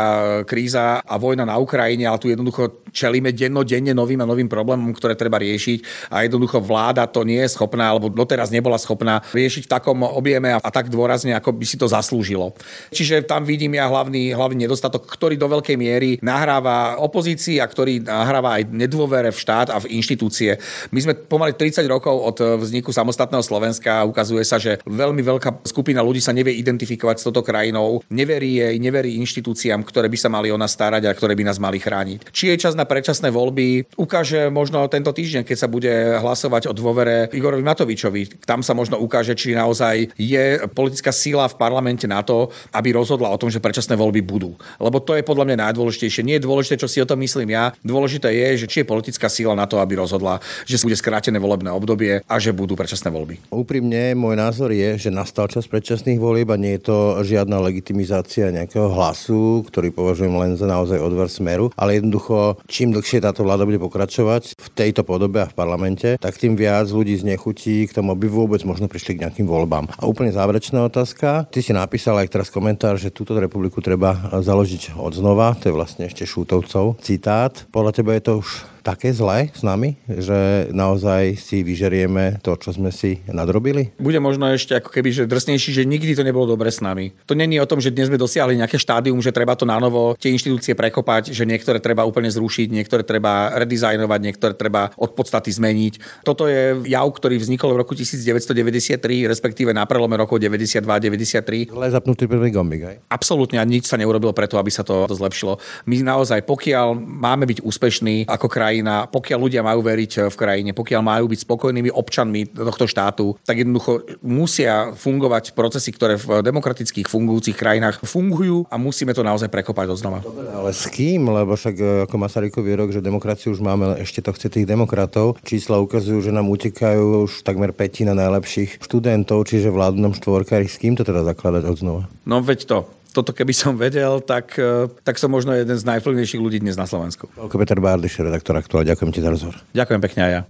kríza 0.45 1.02
a 1.02 1.15
vojna 1.17 1.43
na 1.48 1.58
Ukrajine, 1.58 2.06
ale 2.06 2.21
tu 2.21 2.28
jednoducho 2.30 2.86
čelíme 2.91 3.34
dennodenne 3.36 3.91
novým 3.91 4.21
a 4.21 4.30
novým 4.30 4.48
problémom, 4.48 4.93
ktoré 4.93 5.17
treba 5.26 5.42
riešiť 5.42 6.10
a 6.14 6.22
jednoducho 6.30 6.62
vláda 6.62 7.10
to 7.10 7.26
nie 7.26 7.42
je 7.42 7.58
schopná, 7.58 7.90
alebo 7.90 8.14
doteraz 8.14 8.54
nebola 8.54 8.78
schopná 8.78 9.26
riešiť 9.34 9.66
v 9.66 9.74
takom 9.74 10.06
objeme 10.06 10.54
a, 10.54 10.62
tak 10.70 10.94
dôrazne, 10.94 11.34
ako 11.34 11.58
by 11.58 11.66
si 11.66 11.82
to 11.82 11.90
zaslúžilo. 11.90 12.54
Čiže 12.94 13.26
tam 13.26 13.42
vidím 13.42 13.74
ja 13.82 13.90
hlavný, 13.90 14.38
hlavný 14.38 14.70
nedostatok, 14.70 15.10
ktorý 15.10 15.34
do 15.34 15.50
veľkej 15.50 15.78
miery 15.80 16.22
nahráva 16.22 17.02
opozícii 17.02 17.58
a 17.58 17.66
ktorý 17.66 18.06
nahráva 18.06 18.62
aj 18.62 18.70
nedôvere 18.70 19.34
v 19.34 19.42
štát 19.42 19.74
a 19.74 19.82
v 19.82 19.98
inštitúcie. 19.98 20.60
My 20.94 21.00
sme 21.02 21.18
pomaly 21.18 21.58
30 21.58 21.88
rokov 21.88 22.14
od 22.14 22.38
vzniku 22.62 22.92
samostatného 22.92 23.42
Slovenska 23.42 24.04
a 24.04 24.08
ukazuje 24.08 24.44
sa, 24.44 24.60
že 24.60 24.84
veľmi 24.84 25.24
veľká 25.24 25.66
skupina 25.66 26.04
ľudí 26.04 26.20
sa 26.20 26.36
nevie 26.36 26.60
identifikovať 26.60 27.24
s 27.24 27.26
touto 27.32 27.42
krajinou, 27.42 28.04
neverí 28.12 28.60
jej, 28.60 28.76
neverí 28.78 29.16
inštitúciám, 29.24 29.88
ktoré 29.88 30.12
by 30.12 30.18
sa 30.20 30.30
mali 30.30 30.52
o 30.52 30.60
nás 30.60 30.76
starať 30.76 31.08
a 31.08 31.16
ktoré 31.16 31.34
by 31.40 31.48
nás 31.48 31.58
mali 31.58 31.80
chrániť. 31.80 32.28
Či 32.36 32.52
je 32.52 32.62
čas 32.62 32.76
na 32.76 32.84
predčasné 32.84 33.32
voľby, 33.32 33.96
ukáže 33.96 34.52
možno 34.52 34.84
tento 34.92 35.14
týždňa, 35.15 35.47
keď 35.47 35.58
sa 35.58 35.71
bude 35.71 35.89
hlasovať 36.19 36.67
o 36.67 36.73
dôvere 36.75 37.32
Igorovi 37.32 37.63
Matovičovi. 37.63 38.43
Tam 38.43 38.60
sa 38.60 38.75
možno 38.75 38.99
ukáže, 38.99 39.32
či 39.39 39.56
naozaj 39.56 40.12
je 40.19 40.60
politická 40.75 41.15
síla 41.15 41.47
v 41.47 41.56
parlamente 41.56 42.04
na 42.04 42.19
to, 42.19 42.51
aby 42.75 42.91
rozhodla 42.91 43.32
o 43.32 43.39
tom, 43.39 43.47
že 43.47 43.63
predčasné 43.63 43.95
voľby 43.95 44.19
budú. 44.19 44.60
Lebo 44.84 44.99
to 44.99 45.15
je 45.15 45.23
podľa 45.23 45.47
mňa 45.47 45.71
najdôležitejšie. 45.71 46.28
Nie 46.28 46.43
je 46.43 46.47
dôležité, 46.51 46.75
čo 46.75 46.91
si 46.91 46.99
o 46.99 47.08
tom 47.08 47.23
myslím 47.23 47.56
ja. 47.56 47.71
Dôležité 47.80 48.36
je, 48.36 48.65
že 48.65 48.69
či 48.69 48.78
je 48.84 48.91
politická 48.91 49.32
síla 49.32 49.56
na 49.56 49.63
to, 49.63 49.80
aby 49.80 49.95
rozhodla, 49.95 50.43
že 50.67 50.84
bude 50.84 50.99
skrátené 50.99 51.39
volebné 51.39 51.71
obdobie 51.71 52.19
a 52.25 52.36
že 52.41 52.51
budú 52.51 52.75
predčasné 52.75 53.08
voľby. 53.13 53.39
Úprimne, 53.54 54.17
môj 54.17 54.36
názor 54.36 54.75
je, 54.75 54.99
že 54.99 55.13
nastal 55.13 55.47
čas 55.47 55.69
predčasných 55.69 56.19
volieb 56.19 56.51
a 56.51 56.60
nie 56.60 56.75
je 56.75 56.91
to 56.91 56.97
žiadna 57.23 57.62
legitimizácia 57.62 58.51
nejakého 58.51 58.91
hlasu, 58.91 59.63
ktorý 59.69 59.93
považujem 59.93 60.36
len 60.36 60.51
za 60.60 60.65
naozaj 60.67 60.99
odver 60.99 61.32
smeru, 61.32 61.69
ale 61.80 62.01
jednoducho, 62.01 62.60
čím 62.65 62.91
dlhšie 62.91 63.21
táto 63.21 63.45
vláda 63.45 63.63
bude 63.63 63.78
pokračovať 63.78 64.58
v 64.58 64.67
tejto 64.73 65.05
podobe 65.06 65.46
a 65.46 65.48
v 65.48 65.56
parlamente, 65.56 66.18
tak 66.18 66.36
tým 66.36 66.58
viac 66.58 66.89
ľudí 66.89 67.15
znechutí 67.15 67.86
k 67.86 67.96
tomu, 67.96 68.18
aby 68.18 68.26
vôbec 68.26 68.65
možno 68.65 68.89
prišli 68.89 69.15
k 69.15 69.30
nejakým 69.30 69.46
voľbám. 69.46 69.94
A 69.96 70.10
úplne 70.10 70.34
záverečná 70.34 70.82
otázka. 70.84 71.46
Ty 71.48 71.60
si 71.62 71.72
napísal 71.72 72.18
aj 72.20 72.34
teraz 72.34 72.50
komentár, 72.50 72.98
že 72.98 73.13
túto 73.13 73.38
republiku 73.38 73.80
treba 73.80 74.18
založiť 74.34 74.98
od 74.98 75.13
znova. 75.13 75.54
To 75.62 75.70
je 75.70 75.78
vlastne 75.78 76.10
ešte 76.10 76.26
Šútovcov 76.26 76.98
citát. 77.00 77.54
Podľa 77.70 77.91
teba 77.94 78.18
je 78.18 78.24
to 78.26 78.34
už 78.41 78.75
také 78.86 79.10
zlé 79.10 79.50
s 79.50 79.65
nami, 79.65 79.98
že 80.06 80.69
naozaj 80.69 81.41
si 81.41 81.65
vyžerieme 81.65 82.38
to, 82.45 82.54
čo 82.54 82.69
sme 82.69 82.93
si 82.93 83.26
nadrobili? 83.26 83.98
Bude 83.98 84.21
možno 84.21 84.45
ešte 84.54 84.78
ako 84.78 84.93
keby 84.93 85.10
že 85.10 85.24
drsnejší, 85.26 85.74
že 85.74 85.89
nikdy 85.89 86.13
to 86.13 86.21
nebolo 86.21 86.54
dobre 86.54 86.69
s 86.69 86.86
nami. 86.86 87.17
To 87.26 87.34
není 87.34 87.58
o 87.58 87.65
tom, 87.65 87.82
že 87.82 87.89
dnes 87.89 88.13
sme 88.13 88.21
dosiahli 88.21 88.62
nejaké 88.62 88.78
štádium, 88.78 89.17
že 89.26 89.34
treba 89.34 89.58
to 89.58 89.65
na 89.65 89.82
novo 89.82 90.13
tie 90.21 90.30
inštitúcie 90.30 90.78
prekopať, 90.78 91.34
že 91.34 91.50
niektoré 91.50 91.82
treba 91.82 92.06
úplne 92.06 92.30
zrušiť, 92.30 92.69
niektoré 92.69 93.02
treba 93.02 93.58
redizajnovať, 93.58 94.19
niektoré 94.21 94.54
treba 94.54 94.93
od 94.93 95.17
podstaty 95.17 95.50
zmeniť. 95.50 96.21
Toto 96.21 96.45
je 96.45 96.78
jav, 96.86 97.10
ktorý 97.10 97.41
vznikol 97.41 97.74
v 97.74 97.82
roku 97.82 97.98
1993, 97.98 99.02
respektíve 99.26 99.74
na 99.74 99.89
prelome 99.89 100.13
rokov 100.13 100.38
92-93. 100.38 101.74
Zle 101.74 101.88
zapnutý 101.89 102.30
prvý 102.30 102.54
gombik, 102.54 102.86
aj? 102.86 102.95
Absolútne 103.10 103.58
a 103.58 103.65
nič 103.65 103.89
sa 103.89 103.98
neurobilo 103.98 104.36
preto, 104.36 104.62
aby 104.62 104.69
sa 104.69 104.86
to 104.86 105.10
zlepšilo. 105.10 105.58
My 105.89 105.98
naozaj, 106.06 106.45
pokiaľ 106.45 106.93
máme 107.00 107.50
byť 107.50 107.65
úspešní 107.65 108.30
ako 108.30 108.45
kraj, 108.45 108.75
krajina, 108.76 109.08
pokiaľ 109.08 109.40
ľudia 109.40 109.62
majú 109.64 109.80
veriť 109.80 110.12
eh, 110.20 110.22
v 110.28 110.36
krajine, 110.36 110.72
pokiaľ 110.76 111.02
majú 111.02 111.26
byť 111.32 111.40
spokojnými 111.48 111.96
občanmi 111.96 112.52
tohto 112.52 112.92
štátu, 112.92 113.40
tak 113.48 113.64
jednoducho 113.64 114.04
musia 114.20 114.92
fungovať 114.92 115.56
procesy, 115.56 115.96
ktoré 115.96 116.20
v 116.20 116.44
demokratických 116.44 117.08
fungujúcich 117.08 117.56
krajinách 117.56 118.04
fungujú 118.04 118.68
a 118.68 118.76
musíme 118.76 119.16
to 119.16 119.24
naozaj 119.24 119.48
prekopať 119.48 119.96
znova. 119.96 120.20
Dobre, 120.20 120.52
ale 120.52 120.76
s 120.76 120.92
kým? 120.92 121.24
Lebo 121.32 121.56
však 121.56 121.76
eh, 121.80 122.04
ako 122.04 122.16
Masarykový 122.20 122.76
rok, 122.76 122.92
že 122.92 123.00
demokraciu 123.00 123.56
už 123.56 123.64
máme, 123.64 123.96
ešte 124.04 124.20
to 124.20 124.36
chce 124.36 124.52
tých 124.52 124.68
demokratov. 124.68 125.40
Čísla 125.48 125.80
ukazujú, 125.80 126.20
že 126.20 126.36
nám 126.36 126.52
utekajú 126.52 127.32
už 127.32 127.48
takmer 127.48 127.72
petina 127.72 128.12
najlepších 128.12 128.84
študentov, 128.84 129.48
čiže 129.48 129.72
vládnu 129.72 130.12
nám 130.12 130.20
štvorkári. 130.20 130.68
S 130.68 130.76
kým 130.76 131.00
to 131.00 131.08
teda 131.08 131.24
zakladať 131.24 131.64
od 131.64 131.78
znova? 131.80 132.04
No 132.28 132.44
veď 132.44 132.60
to 132.68 132.78
toto 133.15 133.32
keby 133.32 133.56
som 133.56 133.80
vedel, 133.80 134.19
tak, 134.19 134.60
e, 134.60 134.91
tak 135.08 135.15
som 135.15 135.32
možno 135.32 135.56
jeden 135.56 135.80
z 135.80 135.88
najvplyvnejších 135.88 136.43
ľudí 136.43 136.60
dnes 136.60 136.75
na 136.75 136.84
Slovensku. 136.84 137.32
Peter 137.32 137.80
Bárdyš, 137.80 138.19
redaktor 138.19 138.60
Aktuál. 138.60 138.84
Ďakujem 138.84 139.12
ti 139.15 139.23
za 139.23 139.32
rozhovor. 139.32 139.56
Ďakujem 139.71 140.01
pekne 140.04 140.21
aj 140.28 140.32
ja. 140.36 140.41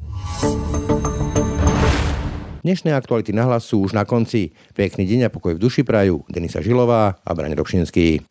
Dnešné 2.65 2.97
aktuality 2.97 3.29
na 3.29 3.45
hlas 3.45 3.69
sú 3.69 3.85
už 3.85 3.93
na 3.93 4.09
konci. 4.09 4.49
Pekný 4.73 5.05
deň 5.05 5.29
a 5.29 5.33
pokoj 5.33 5.53
v 5.53 5.61
duši 5.61 5.85
prajú 5.85 6.25
Denisa 6.25 6.65
Žilová 6.65 7.21
a 7.21 7.31
Braň 7.37 7.53
Robšinský. 7.53 8.25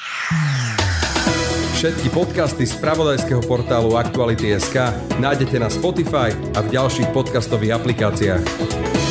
Všetky 1.78 2.10
podcasty 2.10 2.66
z 2.66 2.74
pravodajského 2.82 3.46
portálu 3.46 3.94
Aktuality.sk 3.94 4.90
nájdete 5.22 5.62
na 5.62 5.70
Spotify 5.70 6.34
a 6.58 6.66
v 6.66 6.68
ďalších 6.74 7.14
podcastových 7.14 7.78
aplikáciách. 7.78 9.03